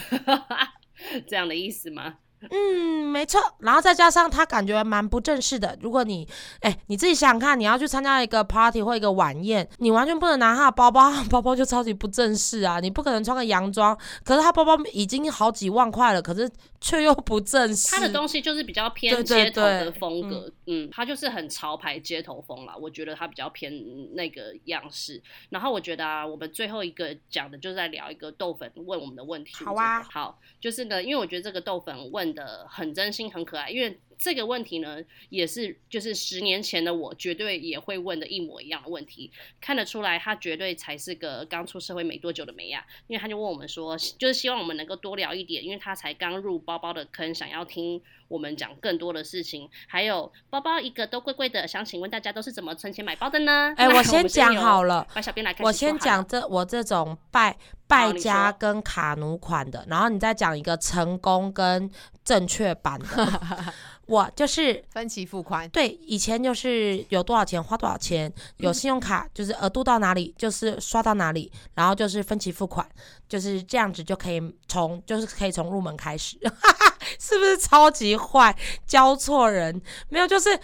[1.28, 2.14] 这样的意思吗？
[2.52, 3.40] 嗯，没错。
[3.58, 5.76] 然后再加上他感觉蛮不正式的。
[5.82, 6.24] 如果你，
[6.60, 12.78] 哎，你自己想想看，你要去参加一个 party 或一个晚宴，你完全不能拿他的包包，包包就超级不正式啊！
[12.78, 16.48] 你不可能穿个洋装，可是他包包已经好几万块了，可是
[16.80, 17.88] 却又不正式。
[17.88, 22.76] 他的东西就是比较偏街头的对风格，嗯，他就是很潮牌街头风啦。
[22.76, 23.72] 我觉得他比较偏
[24.14, 25.20] 那个样式。
[25.50, 29.52] 然后我觉得啊，我们最后一个讲的就是在聊一个豆粉问我们的问题。
[29.64, 33.98] 好啊好，就是呢，因为我觉得这个豆粉问的很真心、很可爱，因为。
[34.18, 34.98] 这个问题呢，
[35.28, 53.72] 也是就是十年前的我绝对也会问的一模一样的问题，看得出来他绝对才是个刚出社会没多久的美亚，因为他就问我们说，就是希望我们能够多聊一点，因为他才刚入包包的坑，想要听我们讲更多的事情，还有包包一个都贵贵的，想请问大家都是怎么存钱买包的呢？
[53.76, 55.06] 哎， 那我先讲好了，了。
[55.14, 57.56] 把小编来开始我先讲这我这种败
[57.86, 61.88] 败家跟卡奴款的，然后你再讲一个成功跟
[62.24, 63.06] 正确版的。
[64.08, 72.88] 我就是分期付款，对，以前就是有多少钱花多少钱，有信用卡就是额度到哪里就是刷到哪里，然后就是分期付款，
[73.28, 76.38] 就是这样子就可以从就是可以从入门开始，
[77.20, 78.56] 是不是超级坏？
[78.86, 80.26] 教错人没有？
[80.26, 80.58] 就是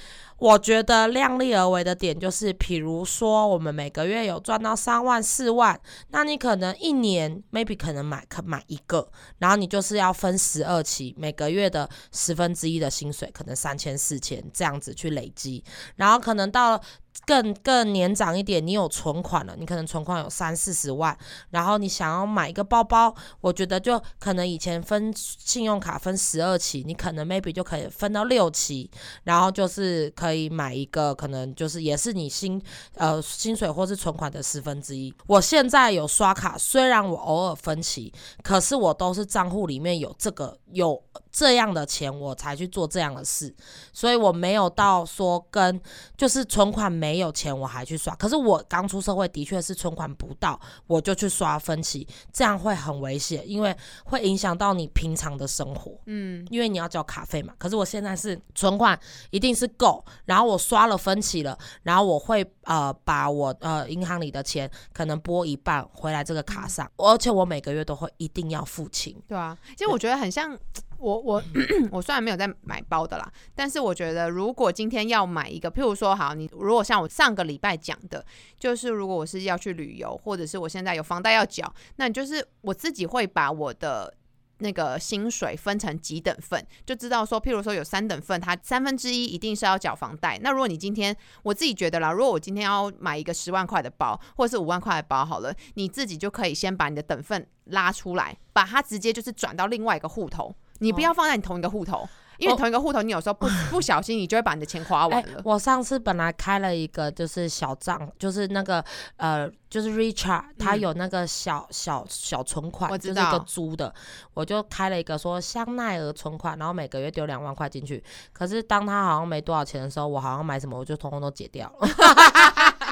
[0.44, 5.80] 我觉得量力而为的点就是，比如说我们每个月有赚到三万四万，
[6.10, 15.64] 那你可能一年 maybe 可能买可买一个，然后你就是要分十二期，每个月的十分之一的薪水，可能三千四千这样子去累积，
[15.96, 16.80] 然后可能到了。
[17.26, 21.16] 更更年长一点，你有存款了，你可能存款有三四十万，
[21.50, 28.90] 然后你想要买一个包包，我觉得就可能以前分信用卡分十二期，你可能 maybe 就可以分到六期，
[29.22, 32.60] 然后就是可可以买一个，可能就是也是你薪
[32.96, 35.14] 呃薪水或是存款的十分之一。
[35.28, 38.12] 我现在有刷卡，虽然我偶尔分期，
[38.42, 43.54] 可是我都是账户里面有这个有这样的钱，我才去做这样的事，
[43.92, 45.80] 所以我没有到说跟
[46.16, 48.12] 就是存款没有钱我还去刷。
[48.16, 55.92] 可是我刚出社会的确是存款不到，我就去刷分期，这样会很危险，因为会影响到你平常的生活。
[56.06, 57.54] 嗯，因为你要交卡费嘛。
[57.56, 58.98] 可是我现在是存款
[59.30, 69.16] 一定是够，然后我刷了分期了，然后我会呃把我呃银行里的钱可能拨一半回来这个卡上，而且我每个月都会一定要付清。
[69.28, 70.58] 对啊，其实我觉得很像
[70.98, 71.42] 我我
[71.90, 78.24] 我虽然没有在买包的啦，但是我觉得如果今天要买一个，譬如说好，你如果像我上个礼拜讲的，
[78.58, 84.14] 就是如果我是要去旅游，或者是我现在有房贷要缴，那你就是我自己会把我的。
[84.58, 90.38] 那个薪水分成几等份，就知道说，譬如说有三等份，它三分之一一定是要缴房贷。
[90.42, 102.08] 那如果你今天我自己觉得啦，如果我今天要买一个十万块的包，或者是五万块的包，好了，你自己就可以先把你的等份拉出来，把它直接就是转到另外一个户头，你不要放在你同一个户头。
[102.38, 105.40] 因为同一个户头，你有时候不 不小心，你就会把你的钱花完了。
[105.44, 108.84] 我上次本来开了一个就是小账，就是那个
[109.16, 113.92] 呃，就是 Richard，他有那个小小小存款，就是一个租的，
[114.34, 118.02] 我就开了一个说香奈儿存款，然后每个月丢两万块进去。
[118.32, 121.88] 可是当他好像没多少钱的时候，我好像买什么我就通通都解掉了。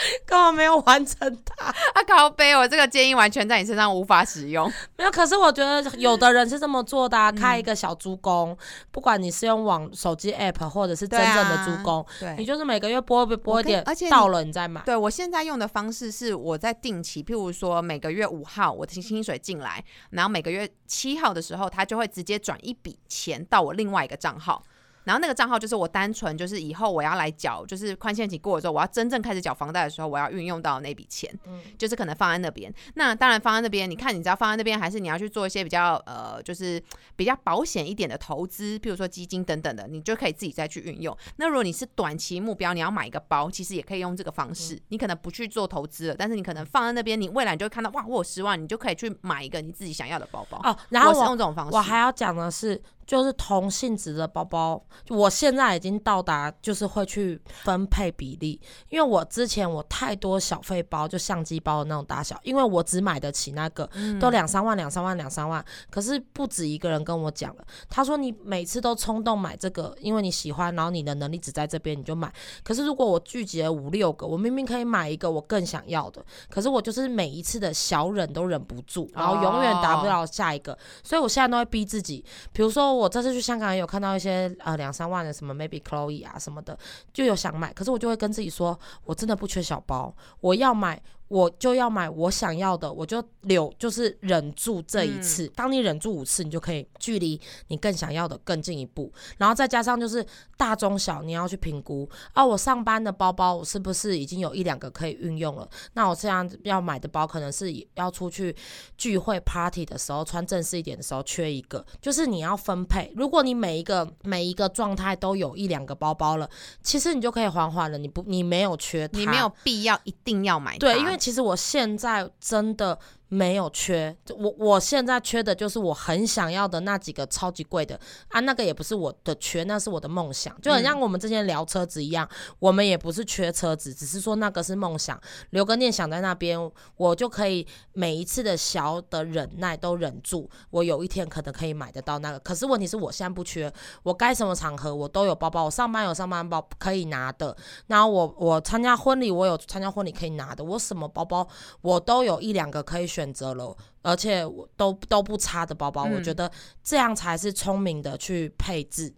[0.26, 4.70] 根本没有完成它， 啊靠背，我这个建议完全在你身上无法使用。
[4.96, 8.56] 没有，可是我觉得有的人是这么做的，啊开一个小猪工，
[8.90, 14.80] 不管你是用网手机 app 或者是真正的猪公，对，你就是每个月拨拨一点，而且到了你再买。
[14.82, 24.62] 对我现在用的方式是，我在定期，譬如说每个月五号我的薪水进来，然后每个月七号的时候，他就会直接转一笔钱到我另外一个账号。
[25.10, 32.72] 然后那个账号就是我单纯就是以后我要来缴，就是宽限期过了之后，我要真正开始缴房贷的时候，我要运用到那笔钱，嗯，就是可能放在那边。
[32.94, 36.80] 那当然放在那边，你看你只要放在那边，还是你要去做一些比较呃，就是
[37.16, 41.16] 比较保险一点的投资，譬如说基金等等的，你就可以自己再去运用。
[41.38, 44.80] 那如果你是短期目标，你要买一个包，其实也可以用这个方式。
[44.90, 50.76] 你可能不去做投资了，但是你可能放在那边，你未来你就会看到哇，我有十万，你就可以去买一个你自己想要的包包哦。
[50.90, 52.80] 然后我是用这种方式，我还要讲的是。
[53.10, 63.90] 就是同性质的包包，我现在已经到达，就是会去分配比例，因为我之前我太多小费包，就相机包的那种大小，因为我只买得起那个，
[64.20, 65.64] 都两三万、两三万、两三万。
[65.90, 72.32] 可是不止一个人跟我讲了，他说你每次都冲动买这个，因为你喜欢，然后你的能力只在这边，你就买。
[72.62, 82.99] 可是如果我聚集了五六个，我明明可以买一个我更想要的，可是我就是每一次的小忍都忍不住，然后永远达不到下一个，所以我现在都会逼自己，比如说。
[83.00, 86.78] 我这次去香港也有看到一些呃两三万的什么 maybe Chloe 啊什么的，
[87.12, 91.00] 就有想买，可是我就会跟自己说，我真的不缺小包，我要买。
[91.30, 95.46] 我就要买我想要的，我就留，就是忍住这一次。
[95.54, 99.12] 当你忍住五次，你就可以距离你更想要的更进一步。
[99.38, 100.26] 然后再加上就是
[100.56, 102.44] 大中小，你要去评估啊。
[102.44, 105.68] 我上班的包包，我是不是已经有一两个可以运用了？
[105.92, 108.52] 那我这样要买的包，可能是要出去
[108.98, 111.86] 聚会 party 的时候穿正式一点的时候缺一个。
[112.02, 113.12] 就是你要分配。
[113.14, 116.50] 如果你每一个每一个状态都有一两个包包了，
[116.82, 117.96] 其实你就可以缓缓了。
[117.96, 120.76] 你不，你没有缺，你没有必要一定要买。
[120.76, 121.19] 对，因为。
[121.20, 122.98] 其实我现在真的。
[123.32, 127.98] 没有缺，我我现在缺的就是我很想要的那几个超级贵的。
[128.26, 132.28] 啊，那个也不是我的缺，那是我的梦想，就很像我们之前聊车子一样，
[132.58, 135.18] 我们也不是缺车子，只是说那个是梦想，
[135.50, 136.58] 留个念想在那边，
[136.96, 142.38] 我就可以每一次的小的忍耐都忍住，我有一天可能可以买得到那个。
[142.40, 143.72] 可是问题是我现在不缺，
[144.02, 147.56] 我该什么场合我都有包包，我上班有上班包可以拿的，
[147.86, 151.46] 然后我我参加婚礼我有参加婚礼可以拿的，我什么包包
[151.82, 153.19] 我都有一两个可以选。
[153.20, 156.50] 选择了，而且我都都不差的包包，我觉得
[156.82, 159.12] 这样才是聪明的去配置。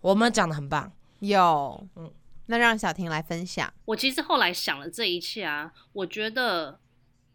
[0.00, 2.08] 我们讲的很棒，有，嗯，
[2.46, 3.72] 那让小婷来分享。
[3.84, 6.78] 我其实后来想了这一切啊，我觉得，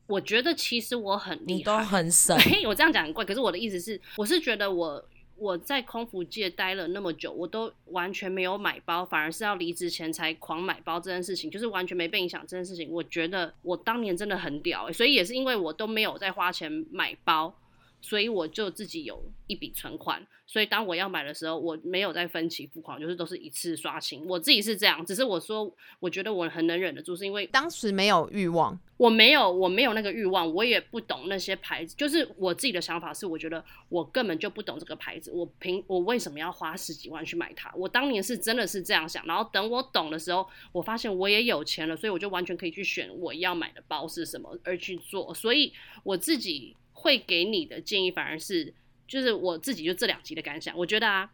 [0.07, 2.37] 我觉得其实我很厉害，你都很省。
[2.65, 5.05] 我这样讲很怪，可是我的意思是，我是觉得我。
[5.43, 12.89] 我在空服界待了那么久，我都完全没有买包，反而是要离职前才狂买包这件事情，就是完全没被影响这件事情。
[12.89, 17.53] 我觉得我当年真的很屌，所以也是因为我都没有在花钱买包，
[18.03, 20.27] 所以我就自己有一笔存款。
[20.45, 24.23] 所以当我要买的时候，我没有再分期付款，就是都是一次刷清。
[24.27, 31.95] 我自己是这样，只是我说我觉得我很能忍得住，是因为当时没有欲望，我没有我没有那个欲望，我也不懂那些牌子。
[31.95, 37.73] 就是我自己的想法是，我觉得我根本就不懂这个牌子，我凭我为什么要花十几万去买它？
[37.73, 45.33] 我当年是真的是这样想，然后等我懂的时候，我发现我也有钱了，所以我就完全可以去选我要买的包是什么而去做。
[45.33, 45.73] 所以
[46.03, 48.73] 我自己会给你的建议反而是。
[49.05, 51.29] 就是我自己就这两集的感想，我觉得啊，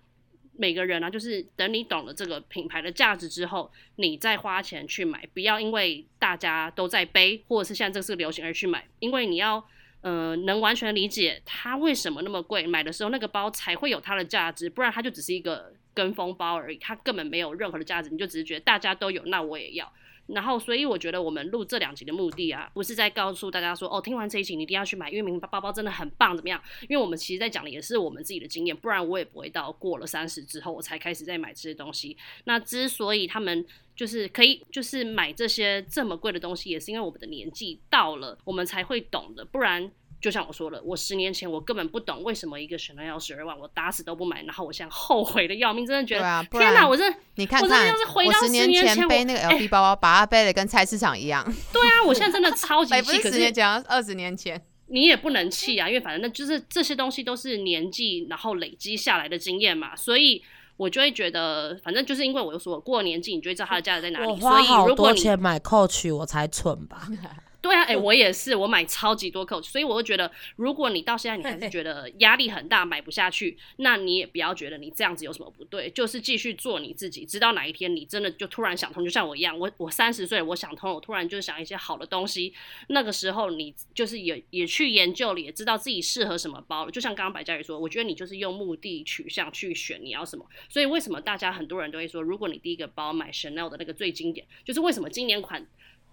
[0.57, 9.63] 每个人啊，就是等你懂了这个品牌的价值之后，你再花钱去买，不要因为大家都在背，或者是现在这是流行而去买，因为你要
[10.01, 19.89] 呃能完全理解它为什么那么贵，买的时候那个包才会有它的价值，不然它就只是一个跟风包而已，它根本没有任何的价值，你就只是觉得大家都有，那我也要。
[20.33, 26.61] 然后，所以我觉得我们录这两集的目的啊，不是在告诉大家说，哦，听完这一集你一定要去买，因为名牌包包真的很棒，怎么样？
[26.87, 32.15] 因为我们其实在讲的也是我们自己的经验，不然我也不会到过了三十之后我才开始在买这些东西。
[32.45, 33.65] 那之所以他们
[33.95, 39.91] 就是可以就是买这些这么贵的东西，也是因为我们的年纪到了，我们才会懂的，不然。
[40.21, 44.43] 就像我说了，我十年前我根本不懂为什么一个选择要十二万，我打死都不买。
[44.43, 46.87] 然后我现在后悔的要命，真的觉得天哪！
[46.87, 47.03] 我这
[47.35, 47.93] 你看看，
[48.25, 51.43] 我十年前背那个 LV 包包，把它背的跟菜市场一样。
[51.71, 53.17] 对啊，我现在真的超级 气。
[53.17, 60.43] 可是十年前，二十年前，你也不能气啊，因为反正那就是这些东西都是年纪然后累积下来的经验嘛，所以
[60.75, 64.27] 我就会觉得，反正就是因为我又说过了年纪，你就会知道它的价值在哪里。
[64.27, 67.07] 我花好多钱买 Coach，我才蠢吧。
[67.61, 82.53] 对啊，哎，我也是，我买超级多 Coach，所以我就觉得，如果你到现在你还是觉得压力很大，买不下去，那你也不要觉得你这样子有什么不对，就是继续做你自己，直到哪一天你真的就突然想通，就像我一样，我我三十岁，我想通了，我突然就想一些好的东西，
[82.87, 95.67] 那个时候你就是也也去研究了，也知道自己适合什么包了，就像刚刚白嘉宇说，我觉得你就是用目的取向去选你要什么，所以为什么大家很多人都会说，如果你第一个包买 Chanel 的那个最经典，就是为什么今年款。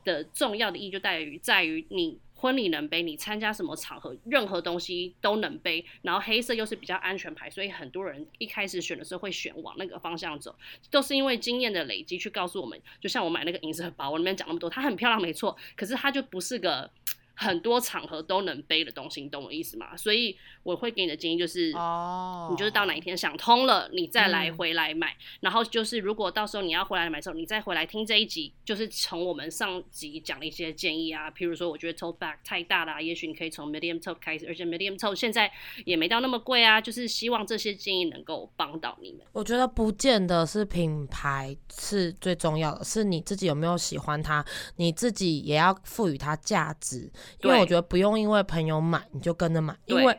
[0.07, 5.85] 的重要的意义就在于，在于你婚礼能背，你参加什么场合，任何东西都能背。
[6.01, 10.55] 然后黑色又是比较安全牌，所以很多人一开始选的时候会选往那个方向走，
[10.91, 12.81] 都是因为经验的累积去告诉我们。
[13.01, 16.91] 就像我买那个银色包，我里面讲那么多，它很漂亮没错，可是它就不是个。
[17.39, 19.95] 很多场合都能背的东西，你懂我意思吗？
[19.97, 25.15] 所以我会给你的建议就是，哦，你就是到哪一天想通了，你再来回来买。
[25.41, 35.53] 然后就是如果到时候你要回来买的时候，你再回来听这一集，就是从我们上集讲的一些建议啊，譬如说我觉得 tote bag 太大了，也许你可以从 medium tote 开始，而且 medium tote 现在
[35.85, 36.81] 也没到那么贵啊。
[36.81, 39.21] 就是希望这些建议能够帮到你们。
[39.33, 44.45] 我觉得不见得是品牌是最重要的，是你自己有没有喜欢它，
[44.77, 47.13] 你自己也要赋予它价值。
[47.43, 50.19] 因为我觉得不用因为朋友买你就跟着买，因为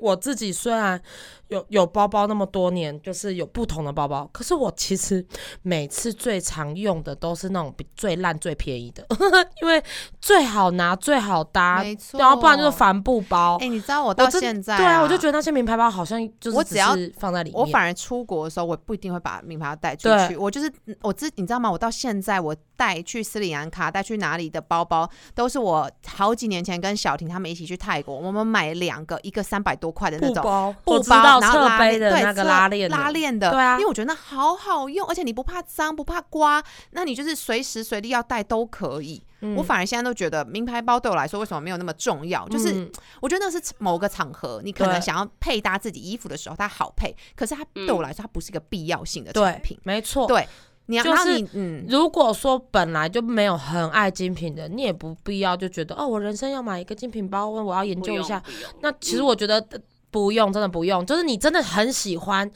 [0.00, 1.00] 我自己虽然。
[1.48, 4.28] 有有包包那么多年，就是有不同的包包。
[4.34, 5.26] 可是我其实
[5.62, 9.02] 每次最常用的都是那种比最烂最便宜的，
[9.62, 9.82] 因为
[10.20, 11.82] 最好拿最好搭。
[12.12, 13.56] 然后不然就是帆布包。
[13.62, 20.36] 哎，你知道我到现在，对啊，我就觉得那些名牌包好像就是我只要放在里面，我反而出国的时候我不一定会把名牌包带出去。
[20.36, 20.70] 我就是
[21.00, 21.72] 我自你知道吗？
[21.72, 31.40] 我到现在我带去斯里兰卡带去哪里的包包，都是我好几年前跟小婷他们一起去泰国，我们买两个，一个三百多块的那种布包。
[31.40, 39.22] 然后拉背的那个拉链拉链的，对啊，因为我觉得那好好用，而且你不怕脏不怕刮，那你就是随时随地要带都可以。
[39.56, 42.48] 我反而现在都觉得名牌包对我来说为什么没有那么重要？
[42.48, 49.78] 就是我觉得那是某个场合你可能想要配搭自己衣服的时候它好配，可是它对我来说它不是一个必要性的产品。
[49.84, 50.48] 没错，对，
[50.88, 58.42] 你要是嗯，如果说本来就没有很爱精品的，你也不必要就觉得哦，我人生要买一个精品包，我要研究一下。
[58.80, 59.64] 那其实我觉得。
[60.10, 61.04] 不用，真的不用。
[61.04, 62.50] 就是你真的很喜欢，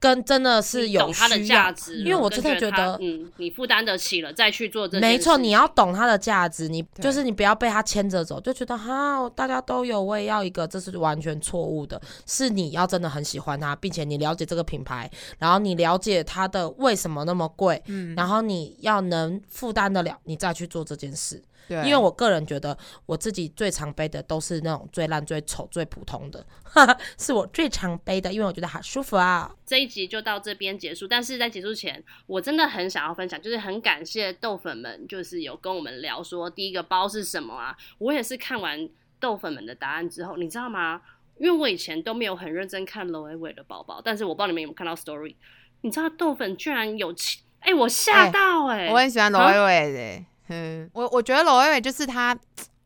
[0.00, 1.98] 跟真的是有它的价值。
[1.98, 4.98] 因为我真的觉得，嗯，你负担得起了，再去做这。
[5.00, 12.00] 没错，你要懂它的价值，你就是你不要被它牵着走，就觉得哈，大家都有，我也要一个，这是完全错误的。
[12.26, 21.42] 是你要真的很喜欢它，并且你了解这个品牌，然后你了解它的为什么那么贵，嗯，然后你要能负担得了，你再去做这件事。
[21.68, 26.46] 对，因为我个人觉得我自己最常背的都是那种最烂、最丑、最普通的，
[27.18, 29.52] 是我最常背的，因为我觉得好舒服啊。
[29.64, 37.76] 这一集就到这边结束，但是在结束前，我真的很想要分享，就是很感谢豆粉们，就是有跟我们聊说第一个包是什么啊。
[37.98, 38.88] 我也是看完
[39.18, 41.00] 豆粉们的答案之后，你知道吗？
[41.38, 45.34] 因为我以前都没有很认真看 Loewe 的包包，但是我不知道你们有没有看到 Story，
[45.82, 47.14] 你知道豆粉居然有，
[47.60, 50.24] 哎，我吓到哎，我很喜欢 Loewe 的。
[50.48, 52.36] 嗯，我我觉得罗威威就是他，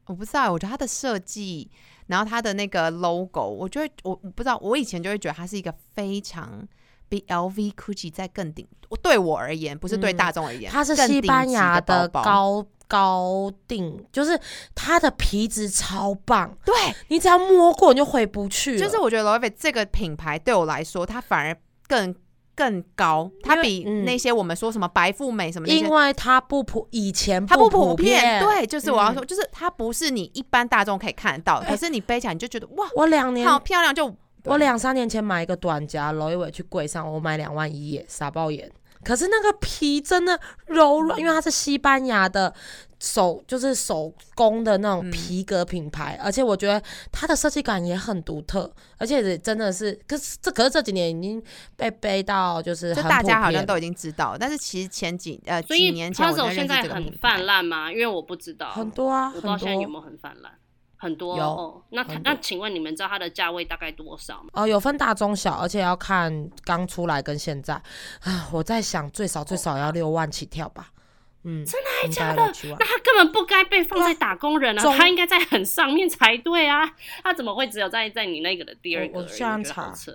[0.07, 1.71] 我不知道，我觉得他的设计，
[2.07, 6.67] 然后它的那个 logo，我就会我我不知道，我以前就会觉得它是一个非常
[7.09, 8.67] 比 LV、GUCCI 在更顶，
[9.03, 12.09] 对我而言，不是对嗯大众而言，它是西班牙的。
[12.09, 14.37] 高高定，就是
[14.75, 16.75] 它的皮质超棒，对，
[17.07, 18.79] 你只要摸过你就回不去了。
[18.81, 21.57] 就是我觉得 Loewe 这个品牌对我来说，它反而
[21.87, 22.13] 更
[22.61, 24.05] 更高，它比嗯。
[24.05, 29.15] 那些我们说什么白富美什么那些因为它不普，以前它不普普遍，对，就是我要嗯。
[29.15, 38.71] 说，就是它不是你一般大众可以看得到的，可是你背起来你就觉得哇，我两年好漂亮，就我两三年前买一个短夹，楼一伟去柜上，我买两万一耶，傻爆眼。
[39.03, 42.53] 可是那个皮真的柔软，因为它是西班牙的
[43.01, 46.81] 手，就是手工的那种嗯皮革品牌，而且我觉得
[47.11, 51.43] 它的设计感也很独特，而且也真的是，可是这可是这几年已经
[51.77, 57.91] 被背到就是大家好像都已经知道，但是其实前几呃所以几年前我 Puzzle 才认现在很泛滥吗？
[57.91, 60.53] 因为我不知道，很多啊，我不知道现在有没有很泛滥，
[60.97, 61.83] 很多有哦。
[61.93, 64.51] 那它那请问你们知道它的价位大概多少吗？
[64.53, 67.75] 哦，有分大中小，而且要看刚出来跟现在
[68.21, 70.91] 啊，我在想最少最少要六万起跳吧，
[71.45, 72.43] 嗯，真的还假的
[72.79, 76.91] 那他根本不该被放在打工人啊，中他应该在很上面才对啊，
[77.23, 79.27] 他怎么会只有在在你那个的第二个我而已？
[79.27, 80.13] 我现在觉得好查。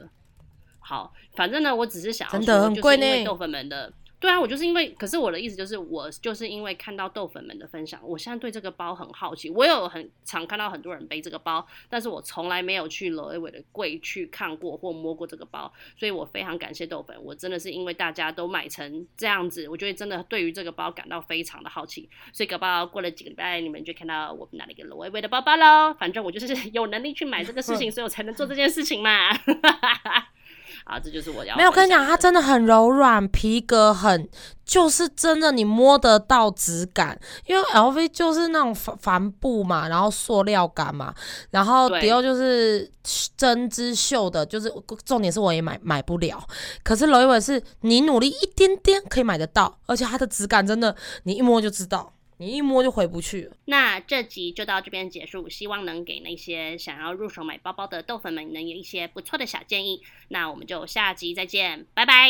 [0.79, 3.91] 好，反正呢，我只是想要说就是因为豆粉们的。
[4.19, 9.49] 对啊，我就是因为，可是我的意思就是，我就是因为看到豆粉们的分享，我现在对这个包很好奇。
[9.49, 17.15] 我有很常看到很多人背这个包，但是我从来没有去罗威伟的柜去看过或摸过这个包，所以我非常感谢豆粉。
[17.23, 25.93] 我真的是因为大家都买成这样子，我觉得真的对于这个包感到非常的好奇，所以搞不好过了几个礼拜，你们就看到我拿了一个罗威伟的包包喽。
[25.99, 29.29] 反正我就是 有能力去买这个事情， 所以我才能做这件事情嘛。
[30.83, 34.27] 啊，这就是我要没有，跟你讲，它真的很柔软，皮革很，
[34.65, 37.19] 就是真的你摸得到质感。
[37.45, 41.13] 因为 LV 就是那种帆帆布嘛，然后塑料感嘛，
[41.51, 42.91] 然后迪奥就是
[43.37, 44.71] 针织绣的，就是
[45.03, 46.43] 重点是我也买买不了。
[46.83, 53.49] 可是楼一伟是你努力一点点可以买得到，而且它的质感真的你一摸就知道，你一摸就回不去。
[53.65, 60.01] 那这集就到这边结束，希望能给那些想要入手买包包的豆粉们能有一些不错的小建议。
[60.27, 62.29] 那我们就下集再见，拜拜。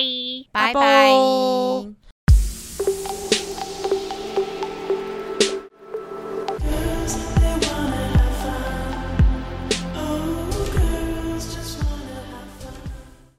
[0.52, 0.82] 拜拜拜
[3.30, 3.35] 拜。